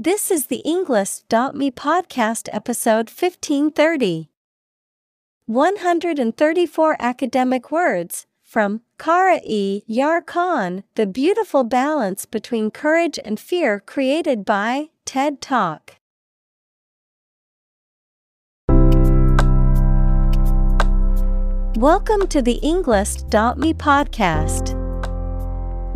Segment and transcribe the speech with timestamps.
[0.00, 4.30] This is the Englist.me podcast episode 1530.
[5.46, 9.82] 134 academic words from Kara E.
[9.90, 15.96] Yarkon The Beautiful Balance Between Courage and Fear created by TED Talk.
[21.74, 24.77] Welcome to the Englist.me podcast.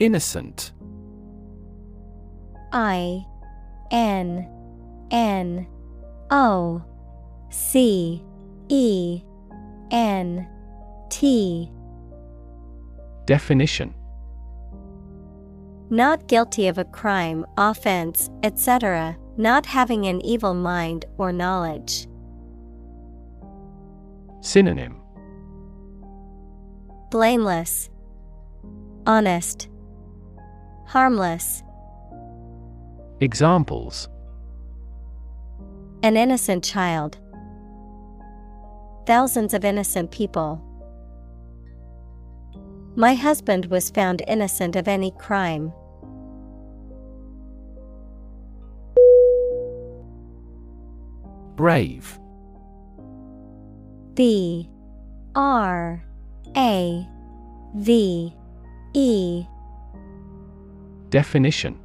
[0.00, 0.72] Innocent.
[2.72, 3.26] I
[3.90, 4.48] N
[5.10, 5.66] N
[6.30, 6.82] O
[7.50, 8.24] C
[8.70, 9.22] E
[9.90, 10.48] N
[11.10, 11.70] T
[13.26, 13.94] Definition
[15.90, 22.06] Not guilty of a crime, offense, etc., not having an evil mind or knowledge.
[24.40, 24.96] Synonym
[27.10, 27.90] Blameless,
[29.06, 29.69] Honest,
[30.90, 31.62] Harmless.
[33.20, 34.08] Examples
[36.02, 37.16] An innocent child.
[39.06, 40.60] Thousands of innocent people.
[42.96, 45.72] My husband was found innocent of any crime.
[51.54, 52.18] Brave.
[54.14, 54.68] B
[55.36, 56.02] R
[56.56, 57.06] A
[57.76, 58.34] V
[58.94, 59.44] E
[61.10, 61.78] Definition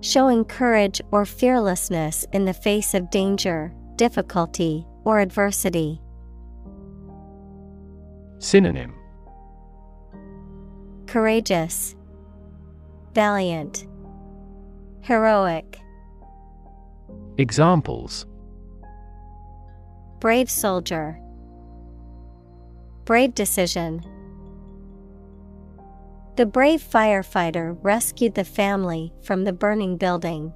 [0.00, 6.00] Showing courage or fearlessness in the face of danger, difficulty, or adversity.
[8.40, 8.94] Synonym
[11.06, 11.94] Courageous,
[13.14, 13.86] Valiant,
[15.00, 15.78] Heroic.
[17.38, 18.26] Examples
[20.18, 21.20] Brave soldier.
[23.04, 24.02] Brave decision.
[26.38, 30.52] The brave firefighter rescued the family from the burning building.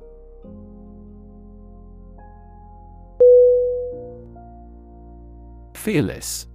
[5.75, 6.47] Fearless.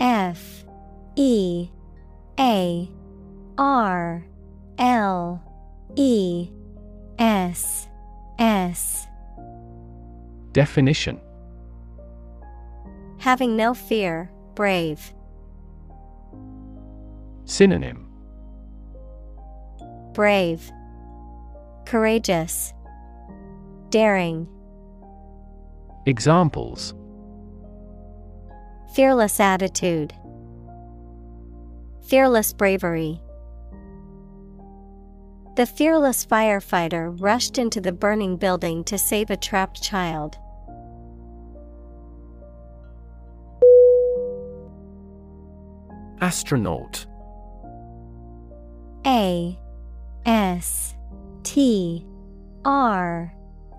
[0.00, 0.64] F.
[1.16, 1.68] E.
[2.40, 2.90] A.
[3.58, 4.26] R.
[4.78, 5.42] L.
[5.94, 6.48] E.
[7.18, 7.86] S.
[8.38, 9.06] S.
[10.52, 11.20] Definition.
[13.18, 15.12] Having no fear, brave.
[17.46, 18.08] Synonym
[20.12, 20.72] Brave,
[21.84, 22.74] Courageous,
[23.88, 24.48] Daring.
[26.06, 26.92] Examples
[28.94, 30.12] Fearless attitude,
[32.08, 33.20] Fearless bravery.
[35.54, 40.36] The fearless firefighter rushed into the burning building to save a trapped child.
[46.20, 47.06] Astronaut
[49.06, 49.56] A
[50.24, 50.94] S
[51.44, 52.04] T
[52.64, 53.32] R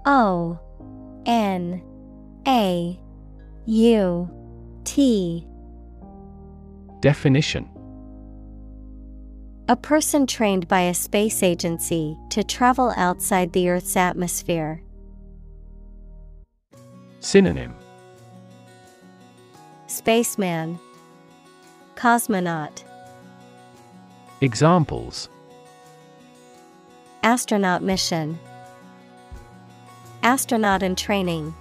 [0.06, 0.58] O
[1.26, 1.84] N
[2.48, 3.00] A
[3.66, 4.30] U
[4.86, 5.46] T
[7.02, 7.70] Definition
[9.68, 14.82] A person trained by a space agency to travel outside the Earth's atmosphere.
[17.20, 17.76] Synonym.
[19.88, 20.80] Spaceman.
[21.96, 22.87] Cosmonaut
[24.40, 25.30] Examples.
[27.24, 28.38] Astronaut mission.
[30.22, 31.56] Astronaut in training.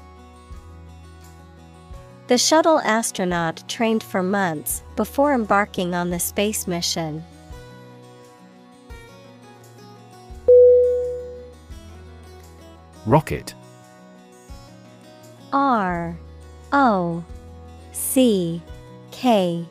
[2.26, 7.24] The shuttle astronaut trained for months before embarking on the space mission.
[13.06, 13.54] Rocket.
[15.50, 16.14] R
[16.72, 17.24] O
[17.92, 18.60] C
[19.12, 19.64] K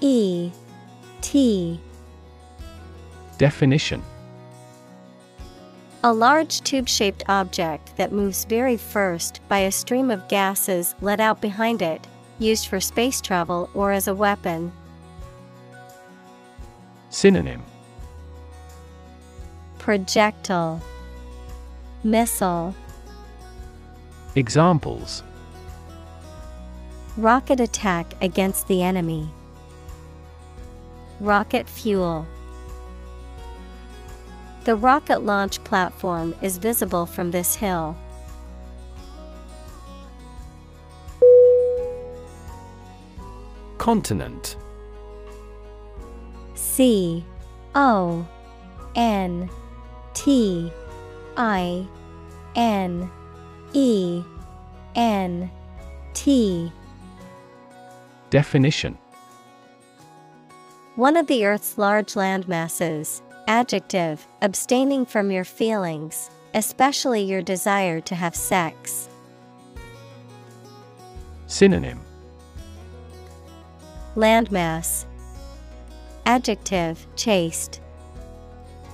[0.00, 0.52] E
[1.22, 1.80] T
[3.38, 4.02] Definition
[6.04, 11.20] A large tube shaped object that moves very first by a stream of gases let
[11.20, 12.06] out behind it,
[12.38, 14.72] used for space travel or as a weapon.
[17.10, 17.62] Synonym
[19.78, 20.80] Projectile
[22.04, 22.74] Missile
[24.34, 25.22] Examples
[27.16, 29.30] Rocket attack against the enemy.
[31.20, 32.26] Rocket fuel.
[34.66, 37.96] The rocket launch platform is visible from this hill.
[43.78, 44.56] Continent
[46.56, 47.24] C
[47.76, 48.26] O
[48.96, 49.48] N
[50.14, 50.72] T
[51.36, 51.86] I
[52.56, 53.08] N
[53.72, 54.24] E
[54.96, 55.48] N
[56.12, 56.72] T
[58.30, 58.98] Definition
[60.96, 63.22] One of the Earth's large land masses.
[63.48, 69.08] Adjective, abstaining from your feelings, especially your desire to have sex.
[71.46, 72.00] Synonym
[74.16, 75.04] Landmass.
[76.24, 77.80] Adjective, chaste.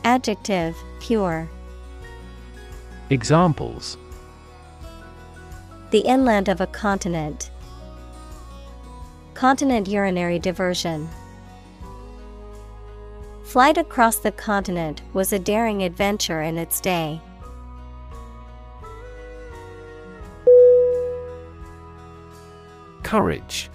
[0.04, 1.48] Adjective, pure.
[3.08, 3.96] Examples
[5.92, 7.50] The inland of a continent.
[9.32, 11.08] Continent urinary diversion.
[13.52, 17.20] Flight across the continent was a daring adventure in its day.
[23.02, 23.68] Courage.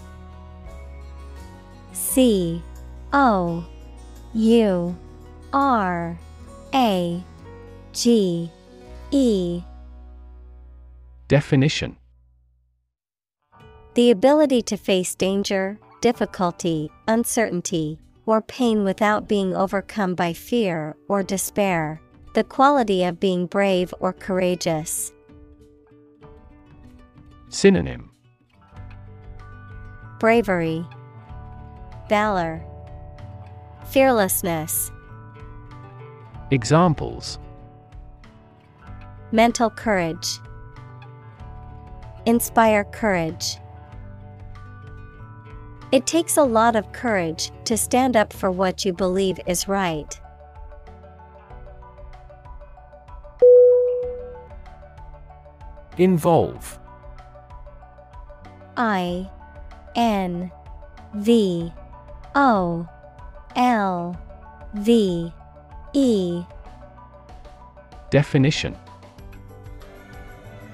[1.94, 2.60] C
[3.14, 3.64] O
[4.34, 4.98] U
[5.54, 6.18] R
[6.74, 7.24] A
[7.94, 8.52] G
[9.12, 9.62] E.
[11.28, 11.98] Definition.
[13.94, 21.24] The ability to face danger, difficulty, uncertainty, or pain without being overcome by fear or
[21.24, 22.00] despair.
[22.36, 25.12] The quality of being brave or courageous.
[27.50, 28.12] Synonym
[30.20, 30.86] Bravery,
[32.10, 32.64] Valor,
[33.86, 34.92] Fearlessness.
[36.52, 37.40] Examples
[39.32, 40.40] Mental courage.
[42.26, 43.58] Inspire courage.
[45.92, 50.20] It takes a lot of courage to stand up for what you believe is right.
[55.98, 56.78] Involve.
[58.76, 59.30] I
[59.96, 60.52] N
[61.16, 61.72] V
[62.36, 62.88] O
[63.56, 64.20] L
[64.74, 65.34] V
[65.94, 66.44] E.
[68.10, 68.76] Definition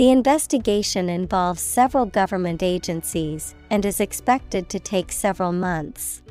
[0.00, 6.22] The investigation involves several government agencies and is expected to take several months.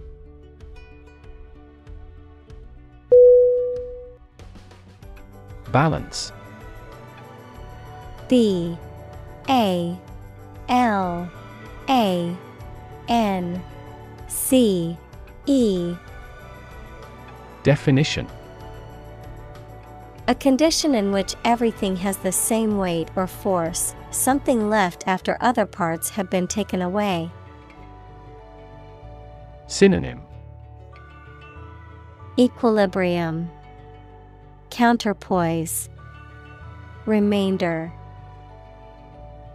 [5.72, 6.32] Balance.
[8.28, 8.76] B.
[9.48, 9.96] A.
[10.68, 11.30] L.
[11.88, 12.36] A.
[13.08, 13.64] N.
[14.28, 14.98] C.
[15.46, 15.94] E.
[17.62, 18.28] Definition
[20.30, 25.66] A condition in which everything has the same weight or force, something left after other
[25.66, 27.32] parts have been taken away.
[29.66, 30.22] Synonym
[32.38, 33.50] Equilibrium,
[34.70, 35.90] Counterpoise,
[37.08, 37.92] Remainder.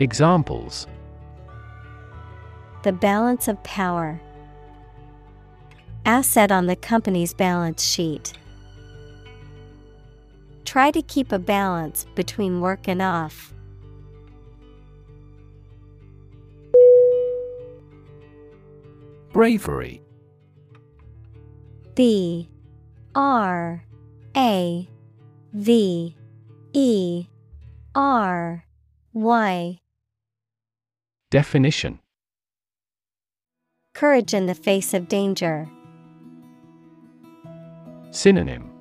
[0.00, 0.88] Examples
[2.82, 4.20] The balance of power.
[6.04, 8.32] Asset on the company's balance sheet.
[10.64, 13.54] Try to keep a balance between work and off.
[19.32, 20.00] Bravery.
[21.94, 22.48] B.
[23.14, 23.84] R.
[24.36, 24.88] A.
[25.52, 26.16] V.
[26.72, 27.26] E.
[27.94, 28.64] R.
[29.12, 29.78] Y.
[31.30, 32.00] Definition.
[33.92, 35.68] Courage in the face of danger.
[38.10, 38.73] Synonym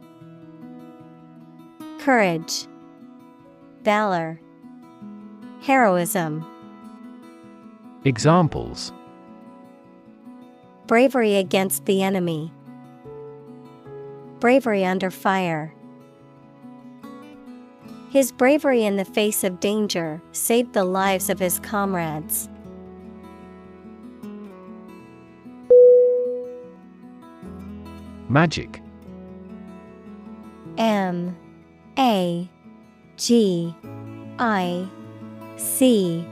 [2.04, 2.68] Courage,
[3.84, 4.38] Valor,
[5.62, 6.46] Heroism.
[8.04, 8.92] Examples
[10.86, 12.52] Bravery against the enemy.
[14.42, 15.74] Bravery under fire.
[18.10, 22.50] His bravery in the face of danger saved the lives of his comrades.
[28.28, 28.82] Magic.
[30.78, 31.38] M
[31.98, 32.50] A
[33.18, 33.76] G
[34.40, 34.90] I
[35.58, 36.26] C.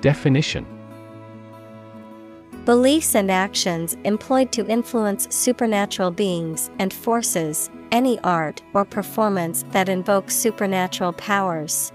[0.00, 0.66] Definition.
[2.64, 9.88] Beliefs and actions employed to influence supernatural beings and forces, any art or performance that
[9.88, 11.92] invokes supernatural powers.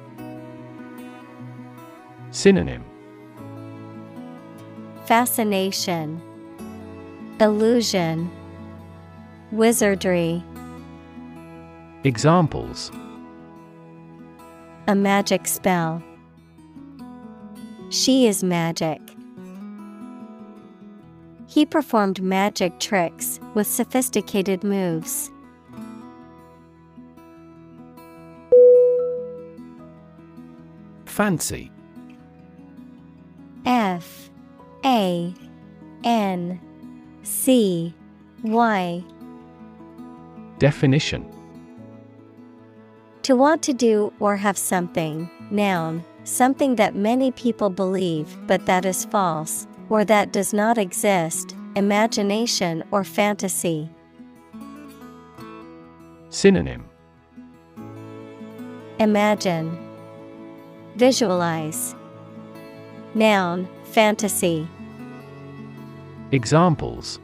[2.31, 2.83] Synonym.
[5.05, 6.21] Fascination,
[7.39, 8.29] Illusion,
[9.53, 10.43] Wizardry.
[12.07, 12.89] Examples
[14.87, 16.01] A magic spell.
[17.89, 19.01] She is magic.
[21.47, 25.29] He performed magic tricks with sophisticated moves.
[31.07, 31.69] Fancy
[33.65, 34.29] F
[34.85, 35.33] A
[36.05, 36.61] N
[37.23, 37.93] C
[38.43, 39.03] Y
[40.57, 41.36] Definition
[43.27, 48.85] To want to do or have something, noun, something that many people believe but that
[48.85, 53.89] is false, or that does not exist, imagination or fantasy.
[56.29, 56.85] Synonym
[58.97, 59.77] Imagine,
[60.95, 61.95] Visualize.
[63.13, 64.69] Noun, fantasy.
[66.31, 67.19] Examples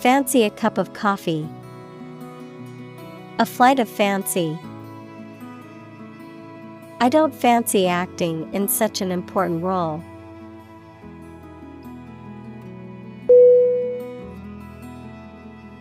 [0.00, 1.48] Fancy a cup of coffee.
[3.40, 4.58] A flight of fancy.
[7.00, 10.04] I don't fancy acting in such an important role.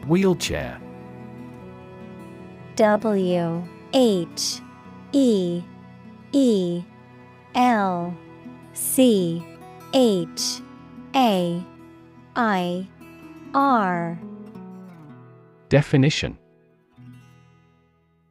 [0.08, 0.80] Wheelchair
[2.78, 4.62] W H
[5.12, 5.62] E
[6.32, 6.82] E
[7.56, 8.18] L
[8.72, 9.44] C
[9.94, 10.62] H
[11.14, 11.62] A
[12.38, 12.88] I
[13.54, 14.18] R
[15.68, 16.38] Definition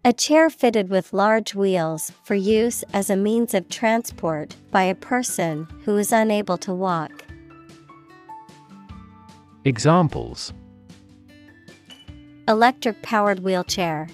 [0.09, 4.95] A chair fitted with large wheels for use as a means of transport by a
[4.95, 7.27] person who is unable to walk.
[9.67, 10.55] Examples
[12.49, 14.09] Electric powered wheelchair.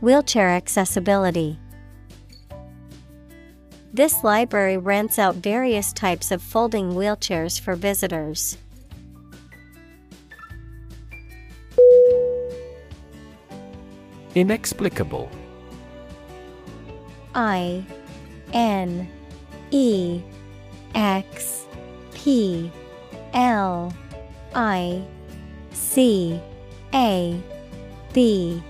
[0.00, 1.56] Wheelchair accessibility.
[3.94, 8.58] This library rents out various types of folding wheelchairs for visitors.
[14.34, 15.28] Inexplicable.
[17.34, 17.84] I
[18.52, 19.08] N
[19.70, 20.22] E
[20.94, 21.66] X
[22.14, 22.70] P
[23.32, 23.92] L
[24.54, 25.04] I
[25.72, 26.40] C
[26.94, 27.40] A
[28.12, 28.62] B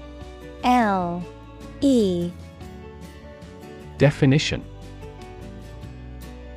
[0.65, 1.25] L
[1.81, 2.31] E.
[3.99, 4.65] Definition.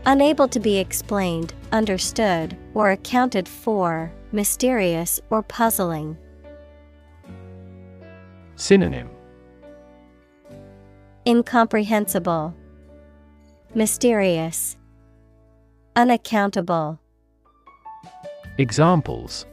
[0.05, 6.17] Unable to be explained, understood, or accounted for, mysterious or puzzling.
[8.63, 9.09] Synonym
[11.27, 12.55] Incomprehensible,
[13.75, 14.77] Mysterious,
[15.97, 16.97] Unaccountable.
[18.57, 19.45] Examples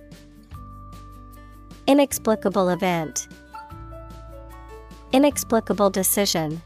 [1.89, 3.27] Inexplicable event,
[5.13, 6.63] Inexplicable decision.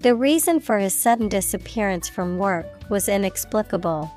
[0.00, 4.12] The reason for his sudden disappearance from work was inexplicable.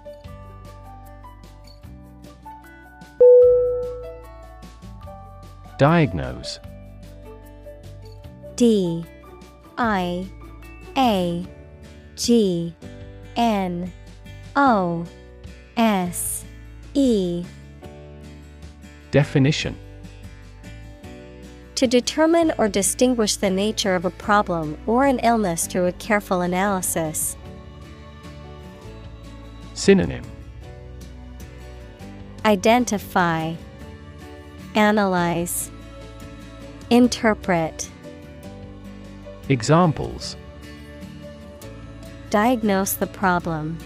[5.77, 6.59] Diagnose.
[8.55, 9.03] D
[9.77, 10.27] I
[10.95, 11.45] A
[12.15, 12.75] G
[13.35, 13.91] N
[14.55, 15.05] O
[15.75, 16.45] S
[16.93, 17.43] E.
[19.11, 19.75] Definition.
[21.75, 26.41] To determine or distinguish the nature of a problem or an illness through a careful
[26.41, 27.35] analysis.
[29.73, 30.23] Synonym.
[32.45, 33.55] Identify,
[34.75, 35.69] Analyze,
[36.89, 37.91] Interpret.
[39.49, 40.35] Examples
[42.31, 43.77] Diagnose the problem.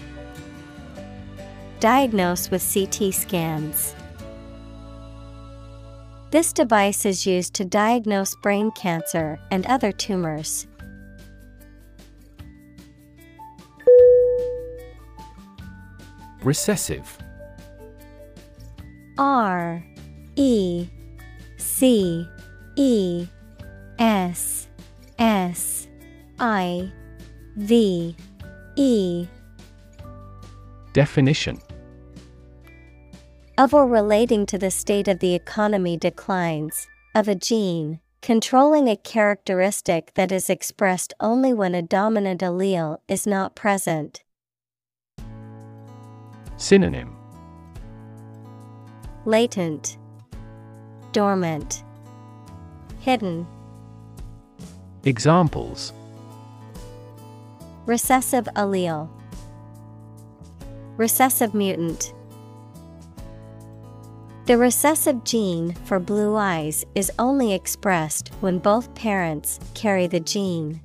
[1.80, 3.94] Diagnose with CT scans.
[6.30, 10.66] This device is used to diagnose brain cancer and other tumors.
[16.42, 17.18] Recessive
[19.18, 19.84] R
[20.40, 20.88] E
[21.56, 22.24] C
[22.76, 23.26] E
[23.98, 24.68] S
[25.18, 25.88] S
[26.38, 26.92] I
[27.56, 28.14] V
[28.76, 29.26] E.
[30.92, 31.60] Definition.
[33.58, 38.96] Of or relating to the state of the economy declines, of a gene, controlling a
[38.96, 44.22] characteristic that is expressed only when a dominant allele is not present.
[46.56, 47.16] Synonym.
[49.24, 49.98] Latent,
[51.12, 51.82] Dormant,
[53.00, 53.46] Hidden.
[55.04, 55.92] Examples
[57.86, 59.08] Recessive allele,
[60.96, 62.12] Recessive mutant.
[64.44, 70.80] The recessive gene for blue eyes is only expressed when both parents carry the gene.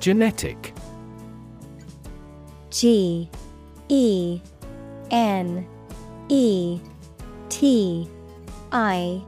[0.00, 0.74] Genetic
[2.70, 3.30] G
[3.88, 4.40] E
[5.10, 5.66] N
[6.28, 6.80] E
[7.48, 8.08] T
[8.72, 9.22] I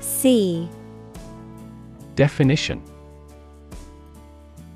[0.00, 0.68] C.
[2.16, 2.82] Definition.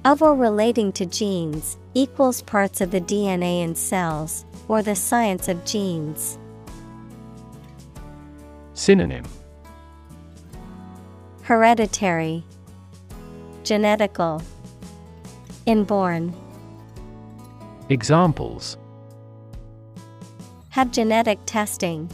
[0.05, 5.49] Of or relating to genes equals parts of the DNA in cells, or the science
[5.49, 6.39] of genes.
[8.75, 9.25] Synonym.
[11.43, 12.45] Hereditary,
[13.65, 14.43] Genetical,
[15.67, 16.35] Inborn.
[17.89, 18.77] Examples
[20.77, 22.11] Have genetic testing,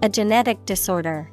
[0.00, 1.30] a genetic disorder.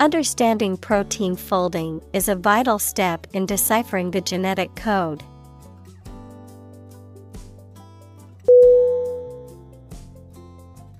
[0.00, 5.22] Understanding protein folding is a vital step in deciphering the genetic code.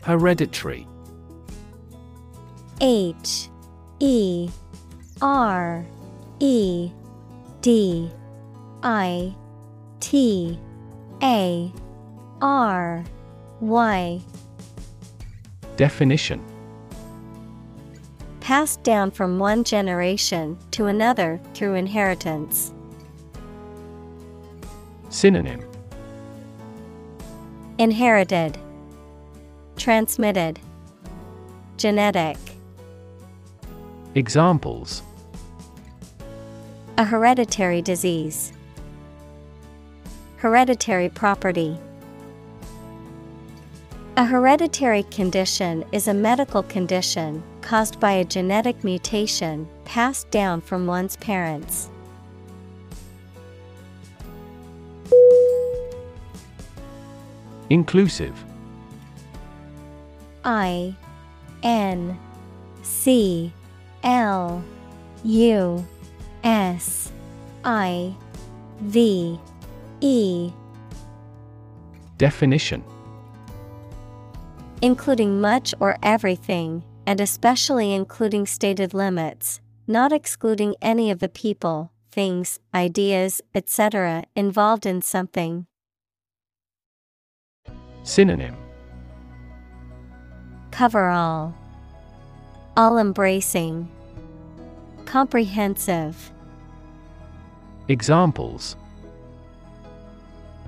[0.02, 0.87] Hereditary
[2.80, 3.49] H
[3.99, 4.49] E
[5.21, 5.85] R
[6.38, 6.92] E
[7.61, 8.09] D
[8.85, 9.35] I
[9.99, 10.61] T
[11.21, 11.73] A
[12.44, 13.02] R
[13.60, 14.20] Y.
[15.78, 16.44] Definition.
[18.40, 22.74] Passed down from one generation to another through inheritance.
[25.08, 25.66] Synonym.
[27.78, 28.58] Inherited,
[29.78, 30.60] Transmitted,
[31.78, 32.36] Genetic.
[34.14, 35.02] Examples.
[36.99, 38.52] A hereditary disease,
[40.36, 41.78] Hereditary property.
[44.16, 50.86] A hereditary condition is a medical condition caused by a genetic mutation passed down from
[50.86, 51.90] one's parents.
[57.70, 58.44] Inclusive.
[60.44, 60.94] I
[61.64, 62.16] N
[62.82, 63.52] C
[64.04, 64.62] L
[65.24, 65.84] U
[66.44, 67.10] S
[67.64, 68.14] I
[68.80, 69.40] V
[70.00, 70.52] E.
[72.16, 72.84] Definition
[74.84, 81.90] Including much or everything, and especially including stated limits, not excluding any of the people,
[82.12, 85.64] things, ideas, etc., involved in something.
[88.02, 88.54] Synonym
[90.70, 91.54] Cover all,
[92.76, 93.88] all embracing,
[95.06, 96.30] comprehensive.
[97.88, 98.76] Examples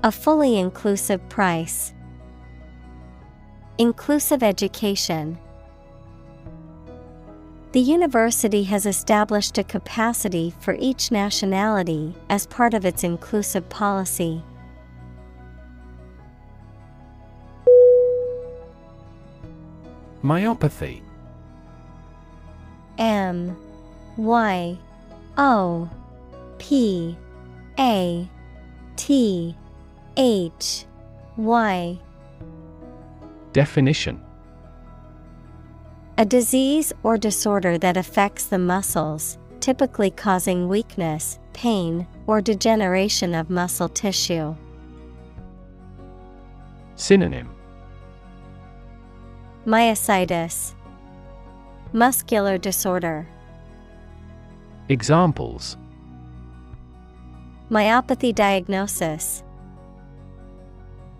[0.02, 1.92] A fully inclusive price.
[3.78, 5.38] Inclusive education.
[7.72, 14.42] The university has established a capacity for each nationality as part of its inclusive policy.
[20.24, 21.02] Myopathy.
[22.96, 23.58] M.
[24.16, 24.78] Y.
[25.36, 25.90] O.
[26.56, 27.14] P.
[27.78, 28.26] A.
[28.96, 29.54] T.
[30.16, 30.86] H.
[31.36, 31.98] Y
[33.56, 34.20] Definition
[36.18, 43.48] A disease or disorder that affects the muscles, typically causing weakness, pain, or degeneration of
[43.48, 44.54] muscle tissue.
[46.96, 47.48] Synonym
[49.64, 50.74] Myositis,
[51.94, 53.26] Muscular disorder.
[54.90, 55.78] Examples
[57.70, 59.42] Myopathy diagnosis,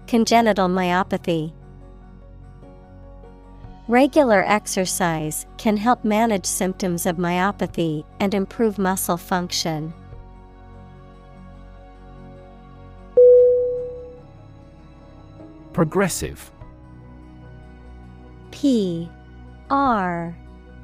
[0.06, 1.54] Congenital myopathy.
[3.88, 9.94] Regular exercise can help manage symptoms of myopathy and improve muscle function.
[15.72, 16.50] Progressive.
[18.50, 19.08] P
[19.70, 20.36] R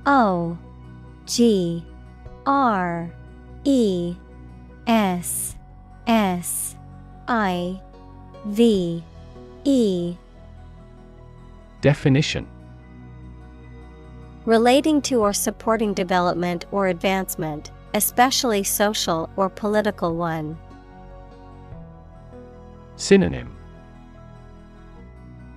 [0.07, 0.57] O
[1.27, 1.85] G
[2.47, 3.11] R
[3.65, 4.15] E
[4.87, 5.57] S
[6.07, 6.77] S
[7.27, 7.81] I
[8.47, 9.03] V
[9.65, 10.17] E.
[11.81, 12.47] Definition
[14.45, 20.59] Relating to or supporting development or advancement, especially social or political one.
[22.97, 23.57] Synonym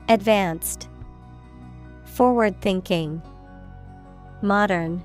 [0.07, 0.87] Advanced,
[2.03, 3.23] Forward thinking,
[4.43, 5.03] Modern.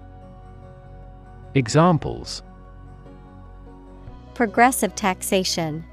[1.55, 2.43] Examples
[4.35, 5.85] Progressive taxation,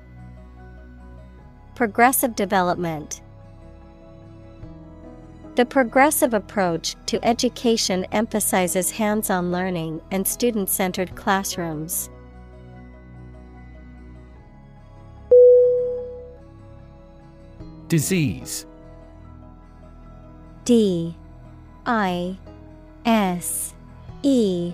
[1.76, 3.22] Progressive development.
[5.58, 12.12] The progressive approach to education emphasizes hands on learning and student centered classrooms.
[17.88, 18.68] Disease.
[20.64, 21.16] D
[21.88, 22.38] I
[23.04, 23.74] S
[24.22, 24.74] E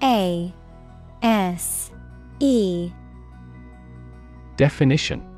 [0.00, 0.54] A
[1.24, 1.90] S
[2.38, 2.92] E.
[4.56, 5.33] Definition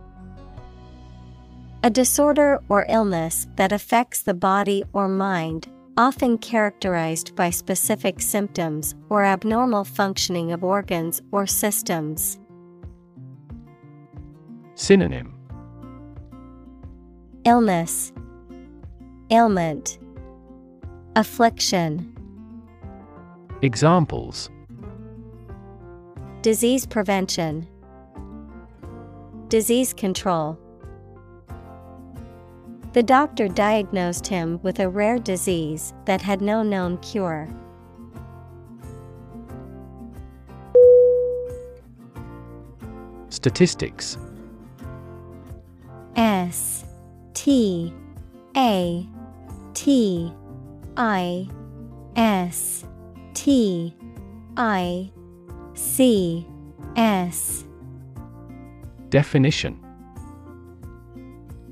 [1.86, 8.96] A disorder or illness that affects the body or mind, often characterized by specific symptoms
[9.08, 12.40] or abnormal functioning of organs or systems.
[14.74, 15.32] Synonym
[17.44, 18.12] Illness,
[19.30, 20.00] Ailment,
[21.14, 22.12] Affliction.
[23.62, 24.50] Examples
[26.42, 27.64] Disease prevention,
[29.46, 30.58] Disease control.
[32.96, 37.46] The doctor diagnosed him with a rare disease that had no known cure.
[43.28, 44.16] Statistics.
[46.16, 46.86] S
[47.34, 47.92] T
[48.56, 49.06] A
[49.74, 50.32] T
[50.96, 51.50] I
[52.16, 52.86] S
[53.34, 53.94] T
[54.56, 55.12] I
[55.74, 56.48] C
[56.96, 57.66] S.
[59.10, 59.85] Definition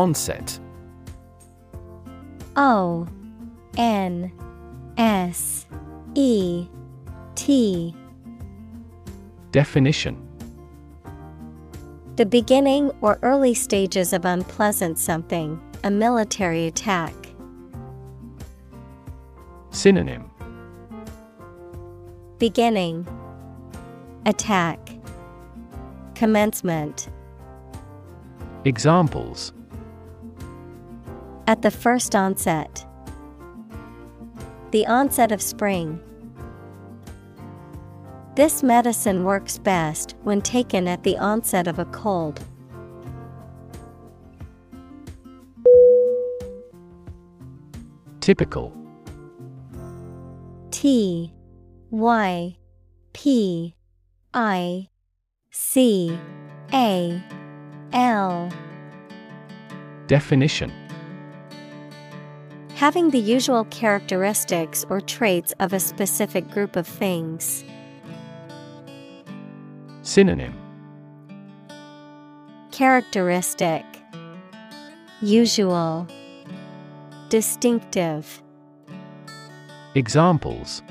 [0.00, 0.58] Onset.
[2.56, 3.06] O
[3.76, 4.32] N
[4.96, 5.66] S
[6.14, 6.66] E
[7.34, 7.94] T.
[9.52, 10.16] Definition.
[12.16, 17.12] The beginning or early stages of unpleasant something, a military attack.
[19.68, 20.30] Synonym.
[22.38, 23.06] Beginning.
[24.24, 24.78] Attack.
[26.14, 27.10] Commencement.
[28.64, 29.52] Examples
[31.46, 32.86] At the first onset.
[34.70, 36.00] The onset of spring.
[38.36, 42.40] This medicine works best when taken at the onset of a cold.
[48.20, 48.72] Typical
[50.70, 51.32] T
[51.90, 52.56] Y
[53.12, 53.74] P
[54.32, 54.88] I
[55.50, 56.16] C
[56.72, 57.22] A
[57.92, 58.48] L
[60.06, 60.72] Definition
[62.80, 67.62] Having the usual characteristics or traits of a specific group of things.
[70.00, 70.58] Synonym
[72.70, 73.84] Characteristic
[75.20, 76.06] Usual
[77.28, 78.42] Distinctive
[79.94, 80.82] Examples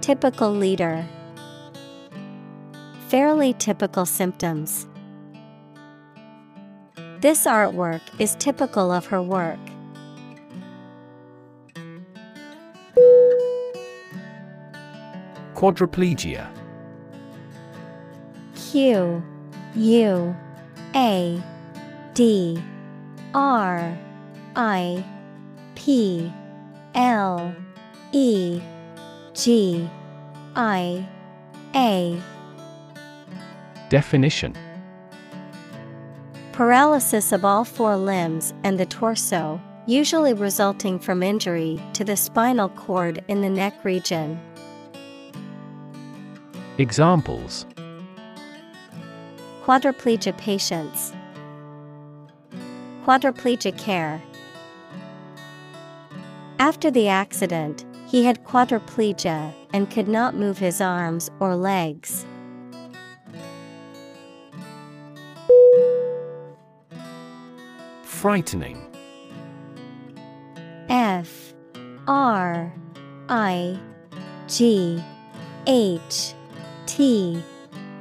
[0.00, 1.04] Typical leader
[3.08, 4.86] Fairly typical symptoms.
[7.18, 9.58] This artwork is typical of her work.
[15.56, 16.46] Quadriplegia.
[18.54, 19.24] Q
[19.74, 20.36] U
[20.94, 21.42] A
[22.12, 22.62] D
[23.32, 23.98] R
[24.54, 25.04] I
[25.74, 26.30] P
[26.94, 27.54] L
[28.12, 28.60] E
[29.32, 29.88] G
[30.54, 31.08] I
[31.74, 32.20] A.
[33.88, 34.54] Definition.
[36.52, 42.68] Paralysis of all four limbs and the torso, usually resulting from injury to the spinal
[42.68, 44.38] cord in the neck region.
[46.78, 47.64] Examples
[49.64, 51.14] Quadriplegia patients.
[53.06, 54.20] Quadriplegic care.
[56.58, 62.26] After the accident, he had quadriplegia and could not move his arms or legs.
[68.02, 68.86] Frightening
[70.90, 71.54] F
[72.06, 72.70] R
[73.30, 73.80] I
[74.46, 75.02] G
[75.66, 76.34] H
[76.86, 77.42] T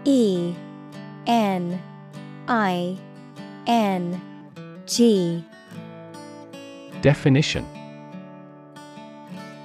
[0.05, 0.53] E
[1.27, 1.81] N
[2.47, 2.97] I
[3.67, 4.21] N
[4.85, 5.43] G
[7.01, 7.65] Definition.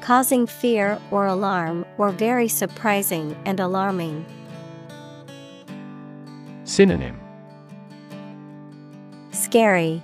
[0.00, 4.26] Causing fear or alarm or very surprising and alarming.
[6.64, 7.20] Synonym.
[9.30, 10.02] Scary,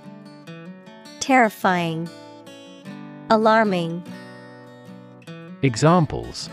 [1.19, 2.09] Terrifying,
[3.29, 4.03] Alarming.
[5.61, 6.49] Examples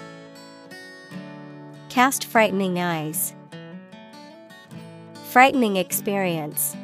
[1.94, 3.36] Cast frightening eyes.
[5.30, 6.76] Frightening experience.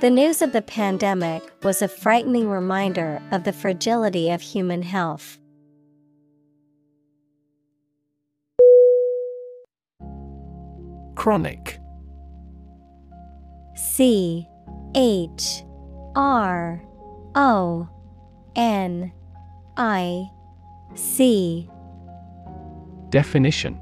[0.00, 5.38] The news of the pandemic was a frightening reminder of the fragility of human health.
[11.14, 11.78] Chronic
[13.76, 14.48] C
[14.96, 15.62] H
[16.16, 16.82] R
[17.36, 17.88] O
[18.56, 19.12] N
[19.76, 20.28] I
[20.96, 21.68] C
[23.12, 23.78] Definition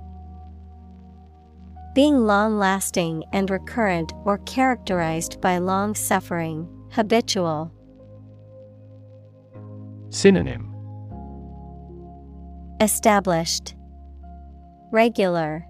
[1.94, 7.72] Being long lasting and recurrent or characterized by long suffering, habitual.
[10.08, 10.74] Synonym
[12.80, 13.76] Established,
[14.90, 15.64] Regular,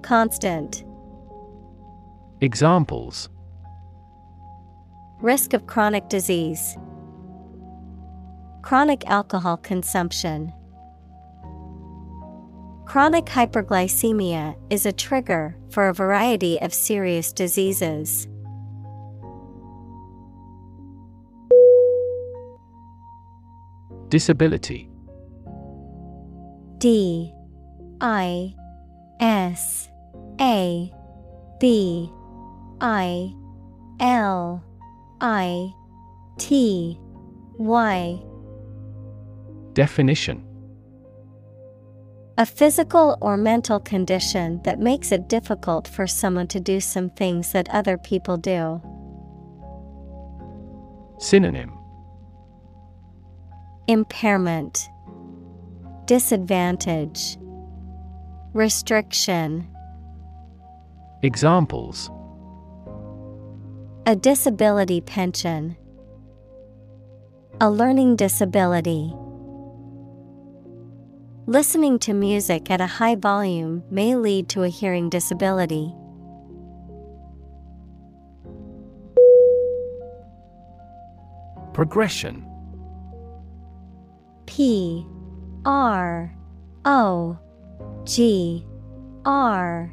[0.00, 0.86] Constant.
[2.40, 3.28] Examples
[5.20, 6.78] Risk of chronic disease,
[8.62, 10.54] Chronic alcohol consumption.
[12.88, 18.26] Chronic hyperglycemia is a trigger for a variety of serious diseases.
[24.08, 24.88] Disability.
[26.78, 27.30] D.
[28.00, 28.54] I.
[29.20, 29.90] S.
[30.40, 30.90] A.
[31.60, 32.10] B.
[32.80, 33.34] I.
[34.00, 34.64] L.
[35.20, 35.74] I.
[36.38, 36.98] T.
[37.58, 38.18] Y.
[39.74, 40.47] Definition
[42.38, 47.50] A physical or mental condition that makes it difficult for someone to do some things
[47.50, 48.80] that other people do.
[51.18, 51.76] Synonym
[53.88, 54.88] Impairment,
[56.04, 57.36] Disadvantage,
[58.52, 59.66] Restriction.
[61.24, 62.08] Examples
[64.06, 65.76] A disability pension,
[67.60, 69.12] a learning disability.
[71.48, 75.94] Listening to music at a high volume may lead to a hearing disability.
[81.72, 82.44] Progression.
[84.44, 85.06] P
[85.64, 86.36] R
[86.84, 87.38] O
[88.04, 88.66] G
[89.24, 89.90] R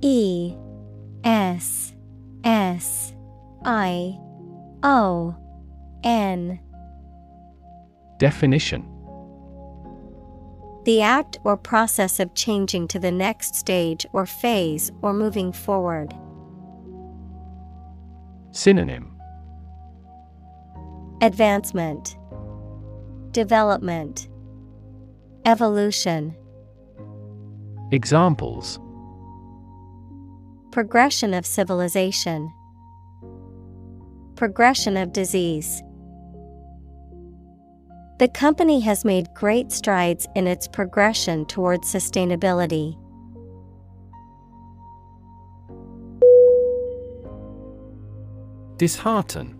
[0.00, 0.56] E
[1.22, 1.94] S
[2.42, 3.14] S
[3.64, 4.18] I
[4.82, 5.36] O
[6.02, 6.58] N.
[8.18, 8.95] Definition
[10.86, 16.14] The act or process of changing to the next stage or phase or moving forward.
[18.52, 19.12] Synonym.
[21.20, 22.16] Advancement,
[23.32, 24.28] Development,
[25.44, 26.36] Evolution,
[27.90, 28.78] Examples.
[30.70, 32.52] Progression of civilization,
[34.36, 35.82] Progression of disease.
[38.18, 42.96] The company has made great strides in its progression towards sustainability.
[48.78, 49.58] Dishearten.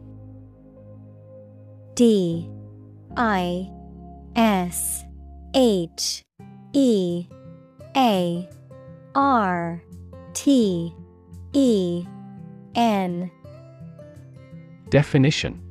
[1.94, 2.48] D.
[3.16, 3.70] I.
[4.34, 5.04] S.
[5.54, 6.24] H.
[6.72, 7.26] E.
[7.94, 8.48] A.
[9.14, 9.82] R.
[10.32, 10.94] T.
[11.52, 12.06] E.
[12.74, 13.30] N.
[14.88, 15.65] Definition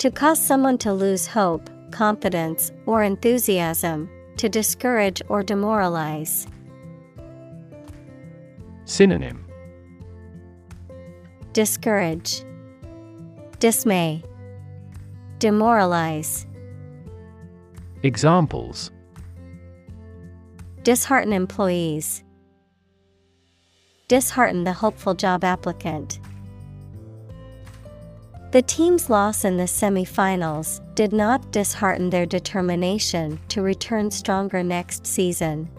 [0.00, 4.08] To cause someone to lose hope, confidence, or enthusiasm,
[4.38, 6.46] to discourage or demoralize.
[8.86, 9.44] Synonym.
[11.52, 12.42] Discourage,
[13.58, 14.22] Dismay,
[15.38, 16.46] Demoralize,
[18.02, 18.90] Examples.
[20.82, 22.24] Dishearten employees,
[24.08, 26.20] Dishearten the hopeful job applicant.
[28.52, 35.06] The team's loss in the semifinals did not dishearten their determination to return stronger next
[35.06, 35.70] season.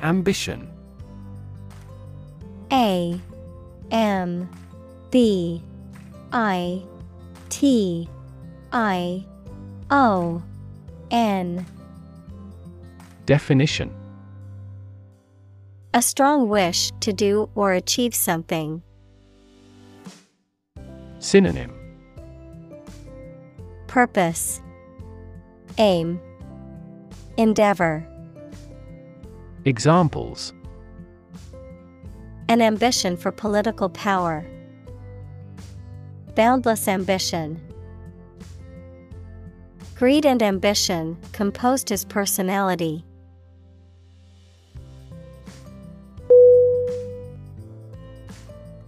[0.00, 0.70] Ambition.
[2.70, 3.20] A
[3.90, 4.48] M
[5.10, 5.60] B
[6.32, 6.82] I
[7.48, 8.08] T
[8.72, 9.26] I
[9.90, 10.40] O
[11.10, 11.66] N.
[13.26, 13.92] Definition
[15.94, 18.82] A strong wish to do or achieve something.
[21.18, 21.70] Synonym
[23.88, 24.62] Purpose
[25.76, 26.18] Aim
[27.36, 28.06] Endeavor
[29.66, 30.54] Examples
[32.48, 34.46] An ambition for political power,
[36.34, 37.60] boundless ambition.
[39.94, 43.04] Greed and ambition composed his personality.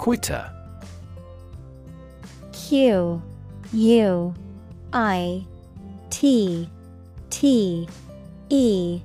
[0.04, 0.52] Quitter.
[2.52, 3.22] Q
[3.72, 4.34] U
[4.92, 5.46] I
[6.10, 6.68] T
[7.30, 7.88] T
[8.50, 9.00] E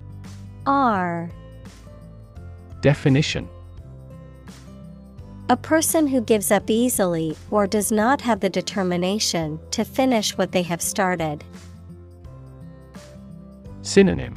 [0.65, 1.29] R.
[2.81, 3.47] Definition.
[5.47, 10.51] A person who gives up easily or does not have the determination to finish what
[10.51, 11.45] they have started.
[13.83, 14.35] Synonym.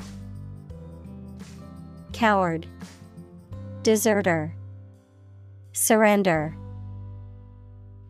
[2.13, 2.69] Coward,
[3.83, 4.55] Deserter,
[5.85, 6.57] Surrender.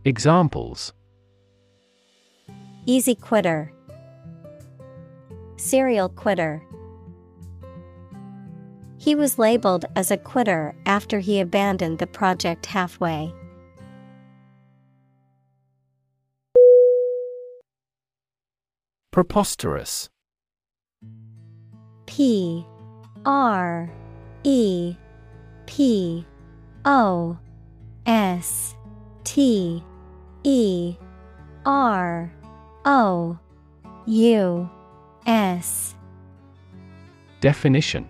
[0.05, 0.93] Examples
[2.85, 3.73] Easy quitter,
[5.57, 6.63] Serial quitter.
[8.99, 13.33] He was labeled as a quitter after he abandoned the project halfway.
[19.13, 20.11] Preposterous
[22.05, 22.67] P
[23.25, 23.91] R
[24.45, 24.95] E
[25.65, 26.27] P
[26.85, 27.39] O
[28.07, 28.75] S
[29.25, 29.83] T
[30.43, 30.97] E
[31.65, 32.33] R
[32.85, 33.39] O
[34.07, 34.71] U
[35.27, 35.95] S.
[37.41, 38.09] Definition.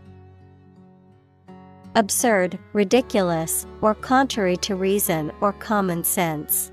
[1.94, 6.72] Absurd, ridiculous, or contrary to reason or common sense.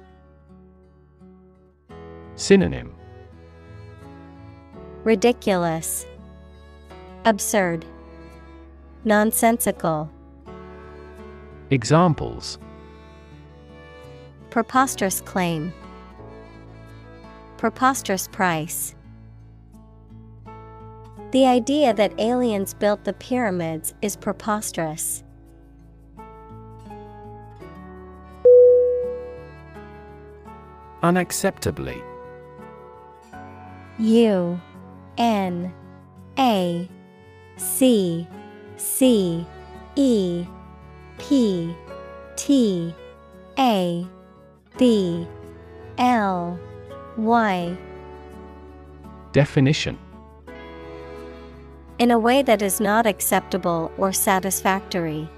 [2.35, 2.95] Synonym.
[5.03, 6.05] Ridiculous,
[7.25, 7.85] Absurd,
[9.03, 10.09] Nonsensical,
[11.69, 12.57] Examples
[14.49, 15.71] Preposterous claim,
[17.57, 18.95] Preposterous price.
[21.31, 25.23] The idea that aliens built the pyramids is preposterous.
[31.03, 32.01] Unacceptably
[33.99, 34.59] U
[35.19, 35.71] N
[36.39, 36.89] A
[37.57, 38.27] C
[38.77, 39.45] C
[39.95, 40.45] E
[41.19, 41.75] P
[42.35, 42.95] T
[43.59, 44.07] A
[44.79, 45.27] B
[45.97, 46.57] L
[47.17, 47.77] Y.
[49.33, 49.99] Definition.
[51.97, 55.29] In a way that is not acceptable or satisfactory.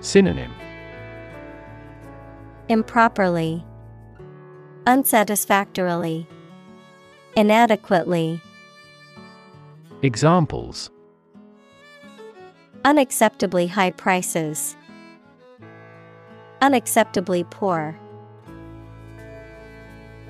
[0.00, 0.52] Synonym.
[2.68, 3.64] Improperly,
[4.86, 6.28] Unsatisfactorily,
[7.36, 8.42] Inadequately,
[10.02, 10.90] Examples.
[12.84, 14.76] Unacceptably high prices,
[16.60, 17.98] Unacceptably poor.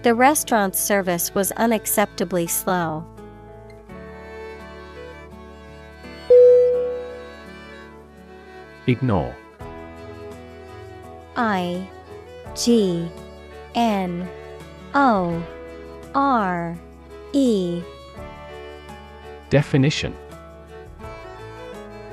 [0.02, 3.04] The restaurant's service was unacceptably slow.
[8.86, 9.34] Ignore
[11.36, 11.86] I
[12.54, 13.10] G
[13.74, 14.28] N
[14.94, 15.42] O
[16.14, 16.78] R
[17.32, 17.82] E
[19.50, 20.14] Definition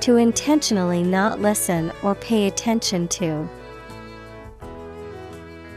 [0.01, 3.47] To intentionally not listen or pay attention to.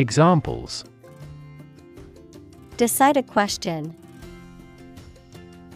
[0.00, 0.82] Examples
[2.78, 3.94] Decide a question.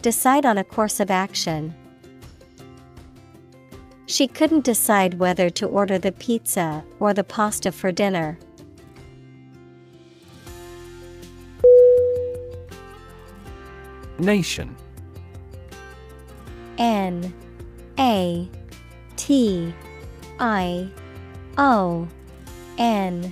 [0.01, 1.75] Decide on a course of action.
[4.07, 8.39] She couldn't decide whether to order the pizza or the pasta for dinner.
[14.17, 14.75] Nation
[16.79, 17.31] N
[17.99, 18.49] A
[19.17, 19.71] T
[20.39, 20.89] I
[21.59, 22.07] O
[22.79, 23.31] N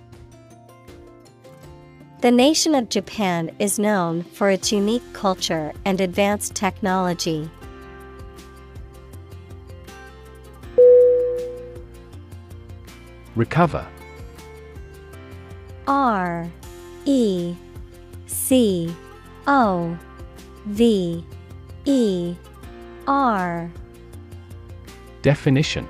[2.21, 7.49] The nation of Japan is known for its unique culture and advanced technology.
[13.35, 13.87] Recover.
[15.87, 16.47] R
[17.05, 17.55] E
[18.27, 18.95] C
[19.47, 19.97] O
[20.67, 21.25] V
[21.85, 22.35] E
[23.07, 23.71] R.
[25.23, 25.89] Definition.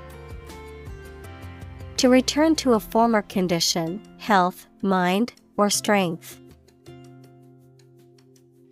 [1.98, 6.38] To return to a former condition, health, mind, or strength.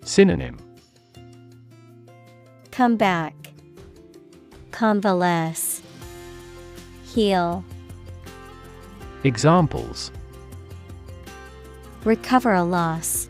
[0.05, 0.59] Synonym
[2.71, 3.35] Come back.
[4.71, 5.83] Convalesce.
[7.05, 7.65] Heal.
[9.25, 10.11] Examples
[12.05, 13.29] Recover a loss.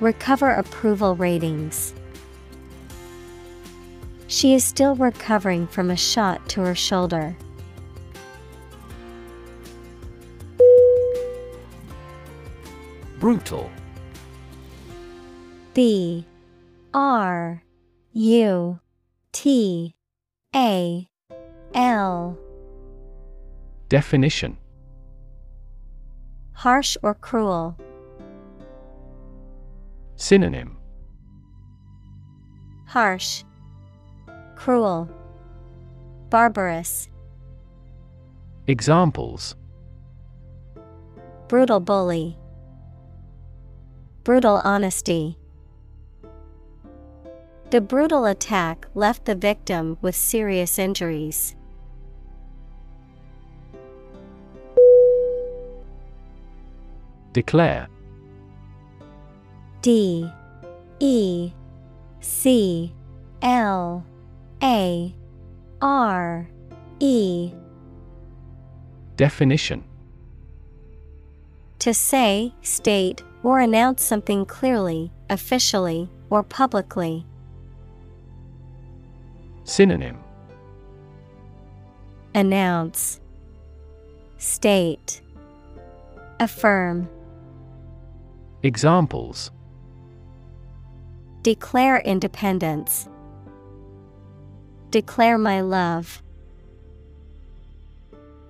[0.00, 1.92] Recover approval ratings.
[4.26, 7.36] She is still recovering from a shot to her shoulder.
[13.18, 13.70] Brutal.
[15.74, 16.24] B
[16.94, 17.62] R
[18.12, 18.80] U
[19.32, 19.94] T
[20.54, 21.08] A
[21.74, 22.38] L.
[23.88, 24.56] Definition.
[26.52, 27.76] Harsh or cruel.
[30.16, 30.76] Synonym.
[32.86, 33.44] Harsh,
[34.56, 35.10] Cruel,
[36.30, 37.10] Barbarous,
[38.66, 39.54] Examples.
[41.48, 42.36] Brutal bully,
[44.28, 45.38] Brutal honesty.
[47.70, 51.56] The brutal attack left the victim with serious injuries.
[57.32, 57.88] Declare
[59.80, 60.30] D
[61.00, 61.50] E
[62.20, 62.92] C
[63.40, 64.04] L
[64.62, 65.14] A
[65.80, 66.50] R
[67.00, 67.50] E
[69.16, 69.84] Definition
[71.78, 77.24] To say, state, or announce something clearly, officially, or publicly.
[79.64, 80.18] Synonym
[82.34, 83.20] Announce
[84.38, 85.20] State
[86.40, 87.08] Affirm
[88.62, 89.50] Examples
[91.42, 93.08] Declare independence.
[94.90, 96.22] Declare my love.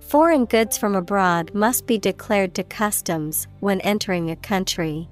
[0.09, 5.07] Foreign goods from abroad must be declared to customs when entering a country.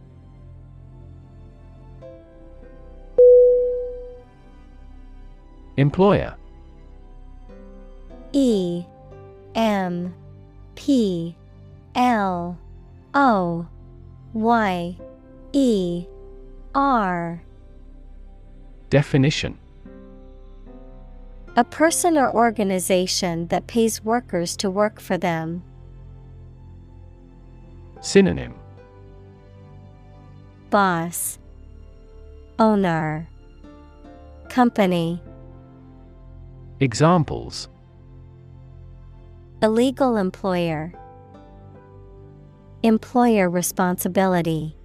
[5.78, 6.36] Employer.
[8.34, 8.86] E
[9.54, 10.16] M
[10.74, 11.36] P
[11.93, 12.58] L
[13.14, 13.68] O
[14.34, 14.98] Y
[15.54, 16.06] E
[16.74, 17.43] R.
[18.89, 19.60] Definition
[21.58, 25.64] A person or organization that pays workers to work for them.
[27.99, 28.53] Synonym.
[30.70, 31.39] Boss.
[32.60, 33.28] Owner.
[34.49, 35.20] Company.
[36.80, 37.70] Examples.
[39.64, 40.93] Illegal employer.
[42.84, 44.78] Employer responsibility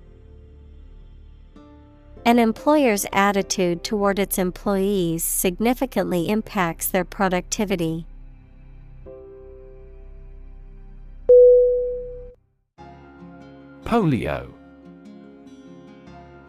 [2.25, 8.07] An employer's attitude toward its employees significantly impacts their productivity.
[13.85, 14.53] Polio.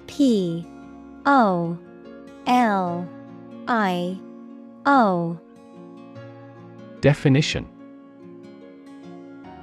[0.05, 0.63] P
[1.25, 1.75] O
[2.45, 3.09] L
[3.67, 4.19] I
[4.85, 5.39] O.
[7.01, 7.67] Definition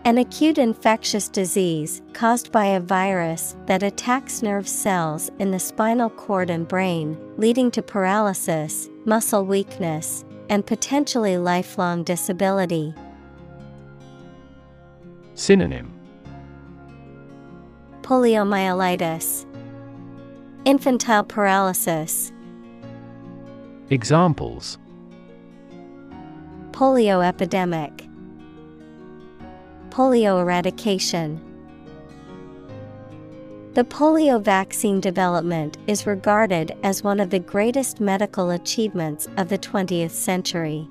[0.06, 6.08] An acute infectious disease caused by a virus that attacks nerve cells in the spinal
[6.08, 12.94] cord and brain, leading to paralysis, muscle weakness, and potentially lifelong disability.
[15.34, 15.92] Synonym.
[18.00, 19.44] Poliomyelitis,
[20.64, 22.32] Infantile paralysis,
[23.90, 24.78] Examples.
[26.70, 28.06] Polio epidemic,
[29.90, 31.40] Polio eradication.
[33.74, 39.58] The polio vaccine development is regarded as one of the greatest medical achievements of the
[39.58, 40.88] 20th century.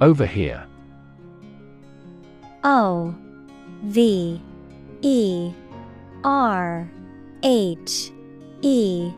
[0.00, 0.66] Over here.
[2.64, 3.14] O
[3.84, 4.40] V
[5.02, 5.52] E
[6.22, 6.90] R
[7.42, 8.12] H
[8.62, 9.10] E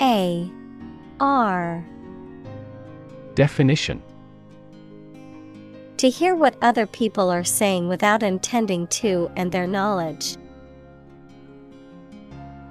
[0.00, 0.50] A
[1.20, 1.84] R
[3.36, 4.02] Definition
[5.98, 10.38] To hear what other people are saying without intending to and their knowledge.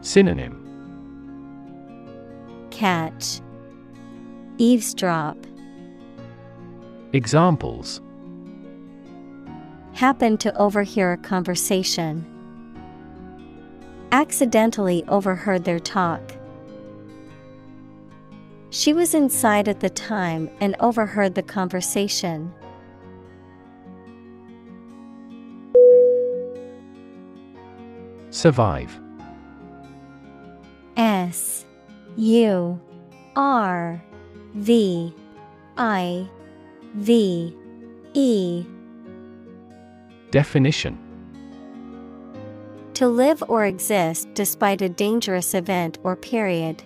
[0.01, 0.59] Synonym
[2.72, 3.41] Catch
[4.57, 5.38] Eavesdrop
[7.13, 8.01] Examples
[9.93, 12.26] Happen to overhear a conversation.
[14.11, 16.22] Accidentally overheard their talk.
[18.76, 22.53] She was inside at the time and overheard the conversation.
[28.32, 28.99] Survive
[30.97, 31.65] S
[32.17, 32.78] U
[33.38, 34.03] R
[34.55, 35.15] V
[35.78, 36.30] I
[36.95, 37.55] V
[38.13, 38.65] E
[40.32, 40.99] Definition
[42.95, 46.84] To live or exist despite a dangerous event or period.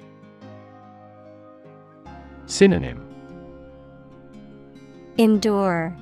[2.50, 3.06] Synonym
[5.20, 5.96] Endure,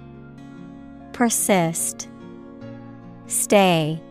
[1.12, 2.08] Persist,
[3.28, 4.02] Stay.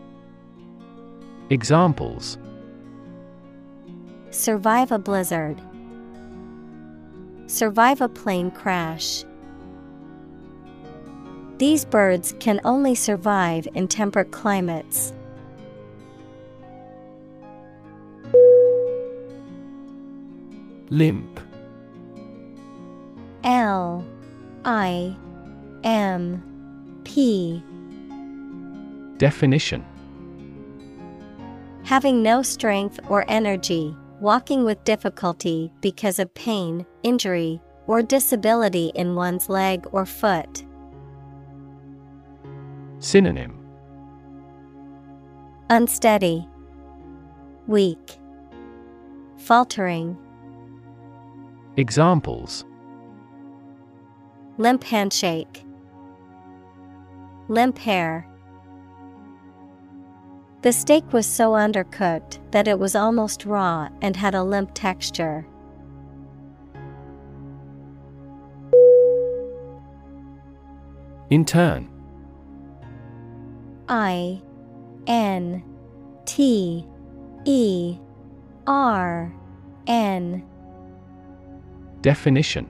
[1.49, 2.37] Examples
[4.29, 5.59] Survive a blizzard.
[7.47, 9.23] Survive a plane crash.
[11.57, 15.11] These birds can only survive in temperate climates.
[20.91, 21.46] Limp
[23.67, 24.05] L
[24.63, 25.13] I
[25.83, 26.41] M
[27.03, 27.61] P.
[29.17, 29.83] Definition.
[31.83, 39.15] Having no strength or energy, walking with difficulty because of pain, injury, or disability in
[39.15, 40.65] one's leg or foot.
[42.99, 43.53] Synonym.
[45.69, 46.47] Unsteady,
[47.67, 48.17] Weak,
[49.37, 50.17] Faltering,
[51.75, 52.63] Examples
[54.59, 55.63] Limp handshake,
[57.47, 58.27] Limp hair.
[60.63, 65.45] The steak was so undercooked that it was almost raw and had a limp texture.
[71.29, 71.89] In turn.
[73.87, 74.41] I
[75.05, 75.63] N
[76.25, 76.85] T
[77.45, 77.97] E
[78.65, 79.31] R
[79.85, 80.43] N
[82.01, 82.69] Definition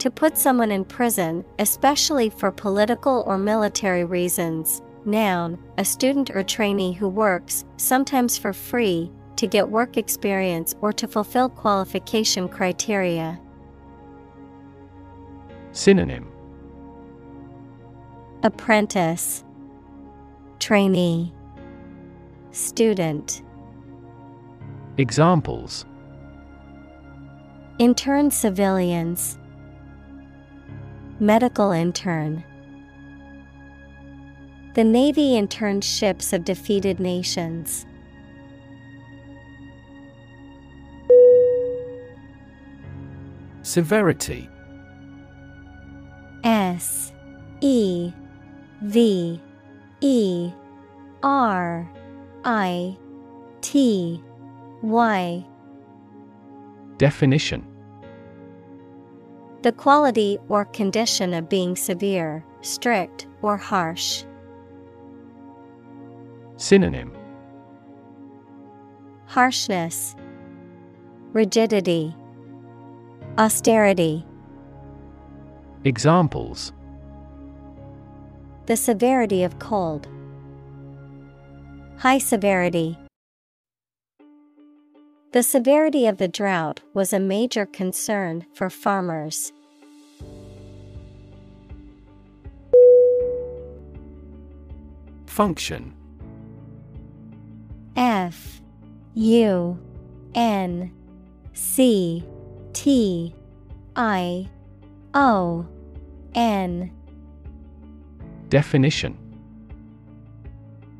[0.00, 4.80] To put someone in prison, especially for political or military reasons.
[5.04, 10.90] Noun, a student or trainee who works, sometimes for free, to get work experience or
[10.94, 13.38] to fulfill qualification criteria.
[15.72, 16.32] Synonym
[18.42, 19.44] Apprentice,
[20.60, 21.34] Trainee,
[22.52, 23.42] Student.
[24.96, 25.84] Examples
[27.78, 29.38] Intern civilians,
[31.22, 32.42] Medical intern.
[34.72, 37.84] The Navy interned ships of defeated nations.
[43.60, 44.48] Severity.
[46.42, 47.12] S.
[47.60, 48.12] E.
[48.80, 49.42] V.
[50.00, 50.52] E.
[51.22, 51.92] R.
[52.44, 52.96] I.
[53.60, 54.22] T.
[54.80, 55.46] Y.
[56.96, 57.69] Definition
[59.62, 64.24] The quality or condition of being severe, strict, or harsh.
[66.56, 67.12] Synonym
[69.26, 70.16] Harshness,
[71.32, 72.16] Rigidity,
[73.38, 74.24] Austerity.
[75.84, 76.72] Examples
[78.66, 80.08] The severity of cold.
[81.98, 82.98] High severity.
[85.32, 89.52] The severity of the drought was a major concern for farmers.
[95.26, 95.94] Function.
[97.94, 98.60] F
[99.14, 99.78] U
[100.34, 100.92] N
[101.52, 102.24] C
[102.72, 103.32] T
[103.94, 104.48] I
[105.14, 105.64] O
[106.34, 106.90] N.
[108.48, 109.29] Definition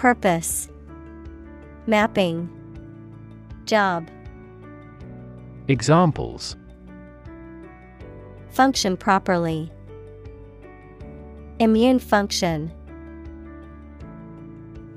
[0.00, 0.70] Purpose
[1.86, 2.48] Mapping
[3.66, 4.08] Job
[5.68, 6.56] Examples
[8.48, 9.70] Function properly.
[11.58, 12.72] Immune function.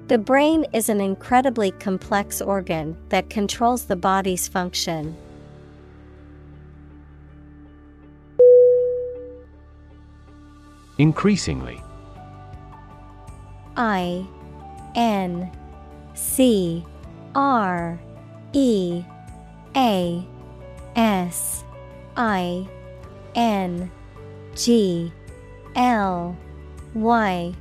[0.07, 5.17] The brain is an incredibly complex organ that controls the body's function.
[10.97, 11.81] Increasingly
[13.75, 14.25] I
[14.95, 15.51] N
[16.13, 16.85] C
[17.35, 17.99] R
[18.53, 19.03] E
[19.75, 20.27] A
[20.95, 21.63] S
[22.15, 22.67] I
[23.35, 23.91] N
[24.55, 25.11] G
[25.75, 26.37] L
[26.93, 27.53] Y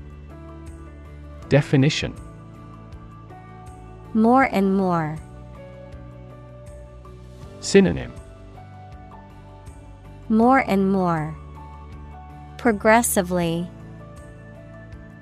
[1.48, 2.14] Definition
[4.14, 5.18] More and more.
[7.60, 8.12] Synonym
[10.28, 11.36] More and more.
[12.58, 13.68] Progressively.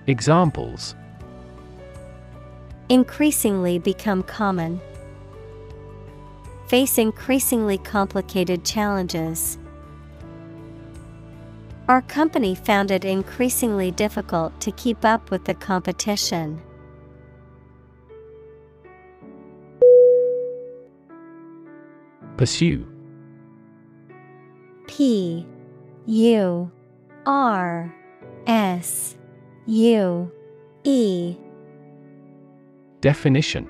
[0.06, 0.94] Examples
[2.90, 4.80] Increasingly become common.
[6.66, 9.58] Face increasingly complicated challenges.
[11.88, 16.60] Our company found it increasingly difficult to keep up with the competition.
[22.36, 22.84] Pursue
[24.88, 25.46] P
[26.06, 26.72] U
[27.24, 27.94] R
[28.48, 29.16] S
[29.66, 30.32] U
[30.82, 31.36] E
[33.00, 33.68] Definition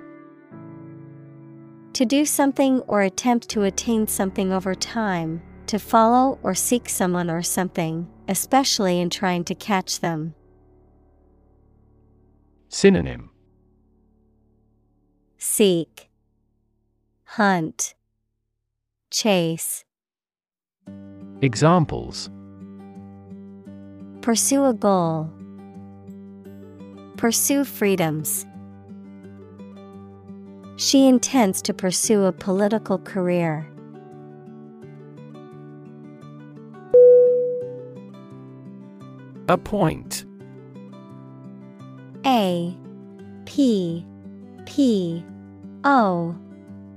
[1.93, 7.31] To do something or attempt to attain something over time, to follow or seek someone
[7.31, 10.35] or something, especially in trying to catch them.
[12.69, 13.31] Synonym
[15.39, 16.11] Seek,
[17.25, 17.95] Hunt,
[19.11, 19.85] Chase.
[21.41, 22.31] Examples
[24.23, 25.31] Pursue a goal.
[27.17, 28.47] Pursue freedoms.
[30.81, 33.69] She intends to pursue a political career.
[39.47, 40.25] Appoint
[42.25, 42.75] A
[43.45, 44.07] P
[44.65, 45.23] P
[45.85, 46.35] O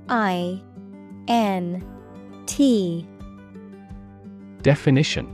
[0.08, 0.62] I
[1.28, 1.86] N
[2.46, 3.06] T.
[4.62, 5.28] Definition.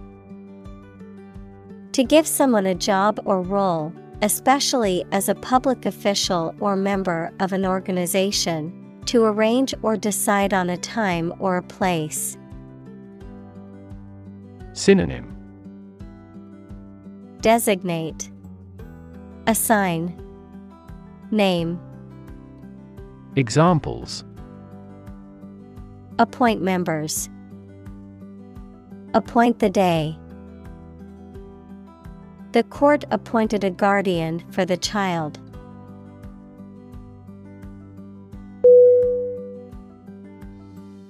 [1.91, 7.53] To give someone a job or role, especially as a public official or member of
[7.53, 8.73] an organization,
[9.05, 12.37] to arrange or decide on a time or a place.
[14.73, 15.35] Synonym.
[17.41, 18.29] Designate,
[19.47, 20.21] Assign,
[21.31, 21.79] Name,
[23.35, 24.25] Examples.
[26.19, 27.29] Appoint members,
[29.13, 30.17] Appoint the day.
[32.51, 35.39] The court appointed a guardian for the child.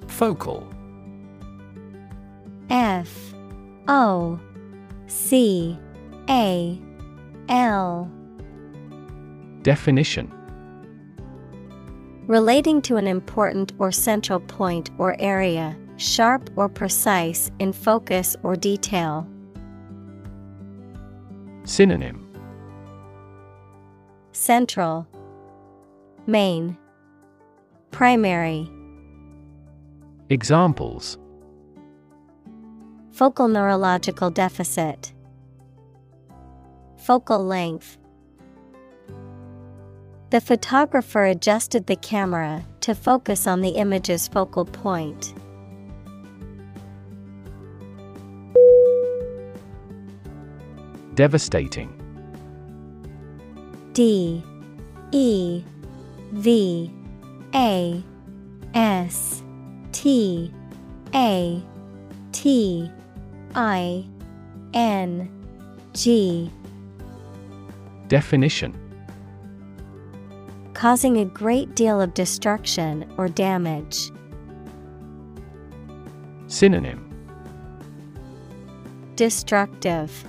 [0.07, 0.67] Focal.
[2.69, 3.33] F.
[3.87, 4.37] O.
[5.07, 5.79] C.
[6.29, 6.77] A.
[7.47, 8.11] L.
[9.61, 10.29] Definition.
[12.27, 18.57] Relating to an important or central point or area, sharp or precise in focus or
[18.57, 19.25] detail.
[21.79, 22.27] Synonym
[24.33, 25.07] Central,
[26.27, 26.77] Main,
[27.91, 28.69] Primary.
[30.29, 31.17] Examples
[33.11, 35.13] Focal neurological deficit.
[36.97, 37.97] Focal length.
[40.31, 45.33] The photographer adjusted the camera to focus on the image's focal point.
[51.19, 51.91] Devastating.
[53.91, 54.41] D
[55.11, 55.61] E
[56.31, 56.93] V
[57.53, 58.01] A
[58.73, 59.43] S
[59.91, 60.49] T
[61.13, 61.61] A
[62.31, 62.89] T
[63.53, 64.05] I
[64.73, 65.29] N
[65.91, 66.49] G.
[68.07, 68.73] Definition.
[70.73, 74.09] Causing a great deal of destruction or damage.
[76.47, 77.05] Synonym.
[79.17, 80.23] Destructive,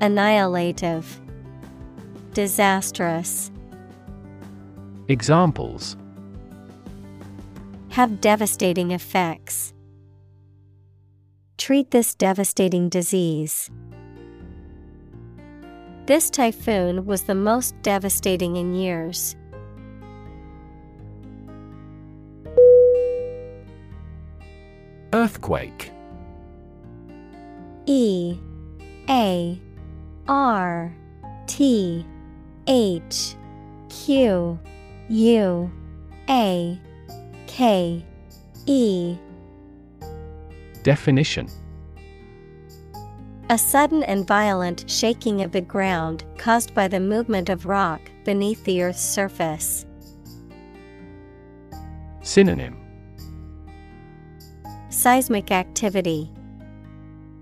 [0.00, 1.20] Annihilative,
[2.32, 3.50] Disastrous.
[5.08, 5.96] Examples
[7.90, 9.74] Have devastating effects.
[11.56, 13.68] Treat this devastating disease.
[16.06, 19.34] This typhoon was the most devastating in years.
[25.12, 25.90] Earthquake
[27.86, 28.38] E
[29.08, 29.60] A
[30.28, 30.94] R
[31.46, 32.04] T
[32.66, 33.34] H
[33.88, 34.58] Q
[35.08, 35.70] U
[36.28, 36.80] A
[37.46, 38.04] K
[38.66, 39.16] E.
[40.82, 41.48] Definition.
[43.50, 48.62] A sudden and violent shaking of the ground caused by the movement of rock beneath
[48.64, 49.86] the earth's surface.
[52.20, 52.76] Synonym.
[54.90, 56.30] Seismic activity,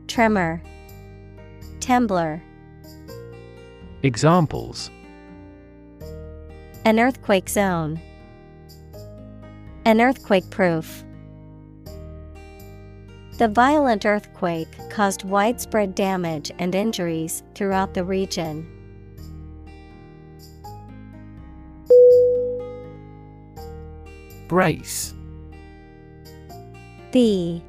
[0.06, 0.62] Tremor,
[1.80, 2.40] Temblor.
[4.06, 4.88] Examples.
[6.84, 8.00] An earthquake zone.
[9.84, 11.02] An earthquake proof.
[13.38, 18.64] The violent earthquake caused widespread damage and injuries throughout the region.
[24.46, 25.14] Brace.
[27.10, 27.60] B.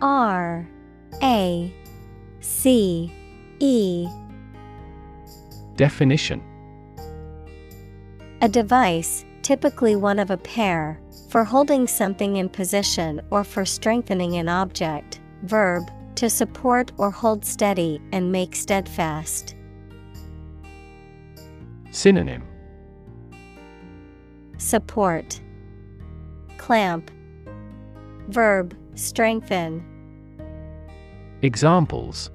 [0.00, 0.66] R.
[1.22, 1.74] A.
[2.40, 3.12] C.
[3.60, 4.08] E
[5.76, 6.42] Definition
[8.40, 14.36] A device, typically one of a pair, for holding something in position or for strengthening
[14.36, 15.20] an object.
[15.42, 19.54] Verb, to support or hold steady and make steadfast.
[21.90, 22.42] Synonym
[24.56, 25.40] Support,
[26.56, 27.10] Clamp,
[28.28, 29.84] Verb, strengthen.
[31.42, 32.30] Examples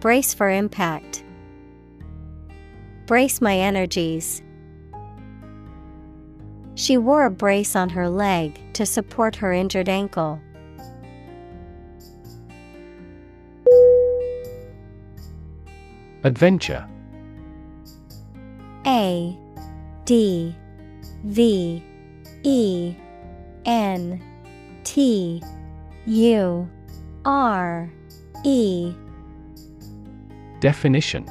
[0.00, 1.24] Brace for impact.
[3.12, 4.42] Brace my energies.
[6.76, 10.40] She wore a brace on her leg to support her injured ankle.
[16.24, 16.88] Adventure
[18.86, 19.38] A
[20.06, 20.56] D
[21.24, 21.84] V
[22.44, 22.96] E
[23.66, 24.22] N
[24.84, 25.42] T
[26.06, 26.70] U
[27.26, 27.92] R
[28.42, 28.94] E
[30.60, 31.26] Definition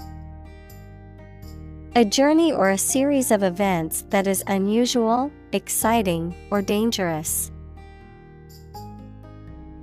[1.94, 7.52] A journey or a series of events that is unusual, exciting, or dangerous.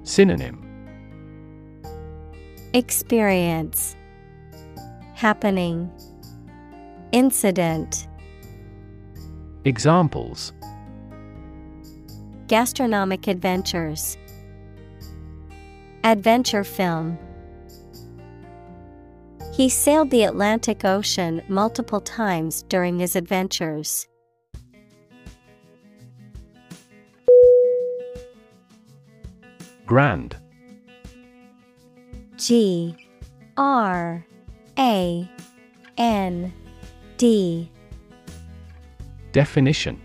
[0.05, 0.65] Synonym.
[2.73, 3.95] Experience.
[5.13, 5.93] Happening.
[7.13, 8.09] Incident.
[9.67, 10.55] Examples.
[12.47, 14.17] Gastronomic adventures.
[16.05, 17.19] Adventure film
[19.59, 24.07] He sailed the Atlantic Ocean multiple times during his adventures.
[29.85, 30.37] Grand.
[32.37, 32.95] G.
[33.57, 34.25] R.
[34.79, 35.29] A.
[35.97, 36.53] N.
[37.17, 37.69] D.
[39.33, 40.01] Definition.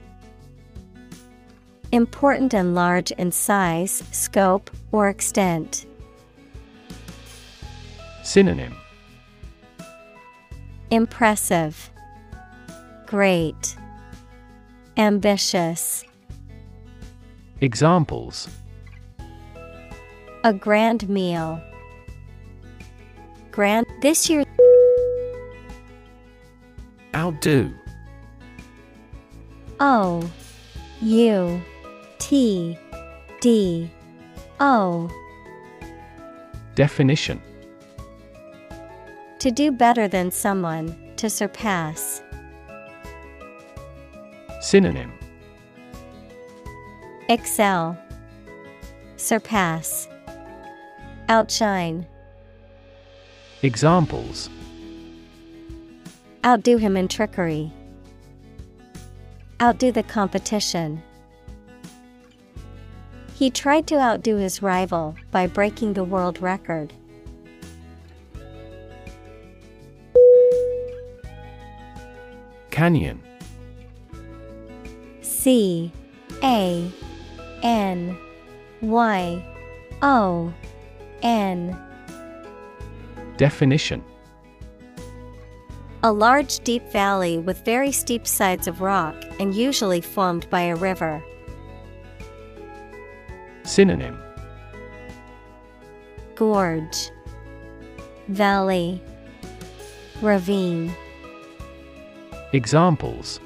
[1.91, 5.85] Important and large in size, scope, or extent.
[8.23, 8.73] Synonym
[10.93, 11.89] Impressive,
[13.07, 13.75] Great,
[14.95, 16.05] Ambitious.
[17.61, 18.47] Examples.
[20.43, 21.59] A grand meal.
[23.49, 24.43] Grand this year.
[27.15, 27.73] Outdo.
[29.79, 30.29] O
[31.01, 31.61] U
[32.19, 32.77] T
[33.41, 33.89] D
[34.59, 35.09] O.
[36.75, 37.41] Definition
[39.43, 42.23] To do better than someone, to surpass.
[44.61, 45.11] Synonym
[47.27, 47.97] Excel,
[49.17, 50.07] Surpass,
[51.27, 52.07] Outshine,
[53.63, 54.49] Examples
[56.45, 57.69] outdo him in trickery.
[59.61, 61.03] Outdo the competition.
[63.35, 66.93] He tried to outdo his rival by breaking the world record.
[72.73, 73.21] Canyon.
[75.21, 75.91] C
[76.41, 76.91] A
[77.61, 78.17] N
[78.81, 79.45] Y
[80.01, 80.51] O
[81.21, 81.79] N.
[83.37, 84.03] Definition.
[86.01, 90.75] A large deep valley with very steep sides of rock and usually formed by a
[90.75, 91.23] river.
[93.61, 94.17] Synonym.
[96.33, 97.11] Gorge.
[98.29, 98.99] Valley.
[100.23, 100.91] Ravine
[102.53, 103.39] Examples.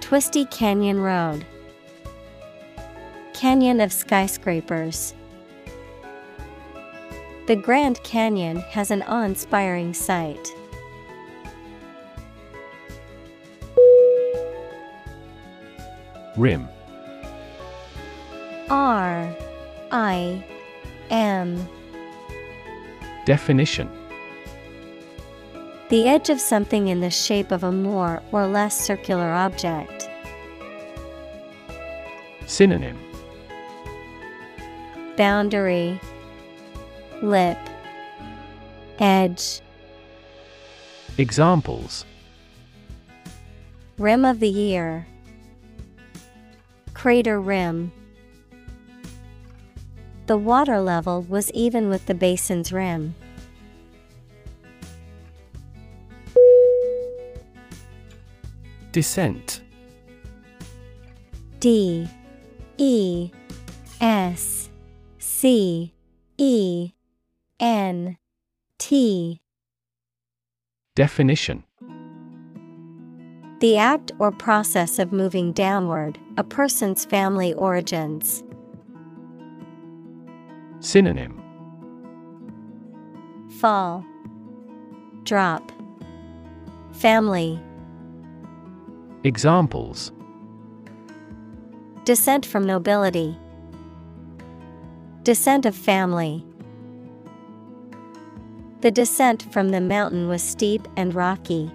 [0.00, 1.44] Twisty Canyon Road.
[3.34, 5.12] Canyon of skyscrapers.
[7.46, 10.48] The Grand Canyon has an awe-inspiring sight.
[16.38, 16.66] Rim.
[18.70, 19.36] R
[19.90, 20.42] I
[21.10, 21.68] M.
[23.26, 23.99] Definition
[25.90, 30.08] The edge of something in the shape of a more or less circular object.
[32.46, 32.96] Synonym
[35.16, 36.00] Boundary,
[37.22, 37.58] Lip,
[39.00, 39.60] Edge,
[41.18, 42.04] Examples
[43.98, 45.08] Rim of the ear,
[46.94, 47.90] Crater rim.
[50.26, 53.16] The water level was even with the basin's rim.
[58.92, 59.62] Descent.
[61.60, 62.08] D
[62.78, 63.30] E
[64.00, 64.68] S
[65.18, 65.92] C
[66.38, 66.92] E
[67.60, 68.16] N
[68.78, 69.40] T.
[70.96, 71.62] Definition.
[73.60, 78.42] The act or process of moving downward, a person's family origins.
[80.80, 81.40] Synonym.
[83.60, 84.04] Fall,
[85.24, 85.70] Drop,
[86.92, 87.60] Family,
[89.22, 90.12] Examples
[92.04, 93.36] Descent from nobility,
[95.24, 96.42] Descent of family.
[98.80, 101.70] The descent from the mountain was steep and rocky.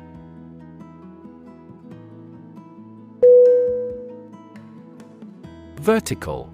[5.76, 6.52] Vertical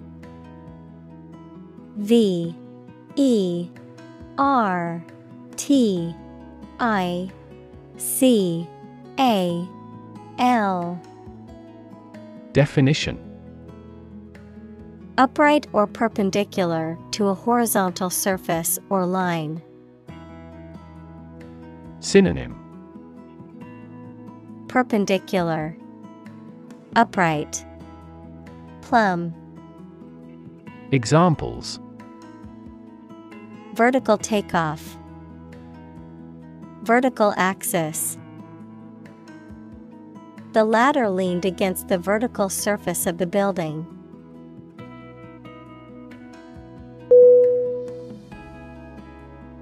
[1.96, 2.54] V
[3.16, 3.70] E
[4.36, 5.02] R
[5.56, 6.14] T
[6.78, 7.30] I
[7.96, 8.68] C
[9.18, 9.66] A
[10.38, 11.00] L.
[12.52, 13.18] Definition.
[15.18, 19.62] Upright or perpendicular to a horizontal surface or line.
[22.00, 22.58] Synonym.
[24.68, 25.76] Perpendicular.
[26.96, 27.64] Upright.
[28.80, 29.34] Plumb.
[30.92, 31.78] Examples.
[33.74, 34.98] Vertical takeoff.
[36.82, 38.18] Vertical axis
[40.52, 43.86] The ladder leaned against the vertical surface of the building.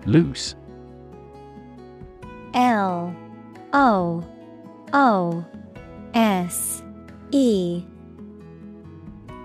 [0.04, 0.56] Loose
[2.54, 3.14] L
[3.72, 4.24] O
[4.92, 5.44] O
[6.14, 6.82] S
[7.30, 7.84] E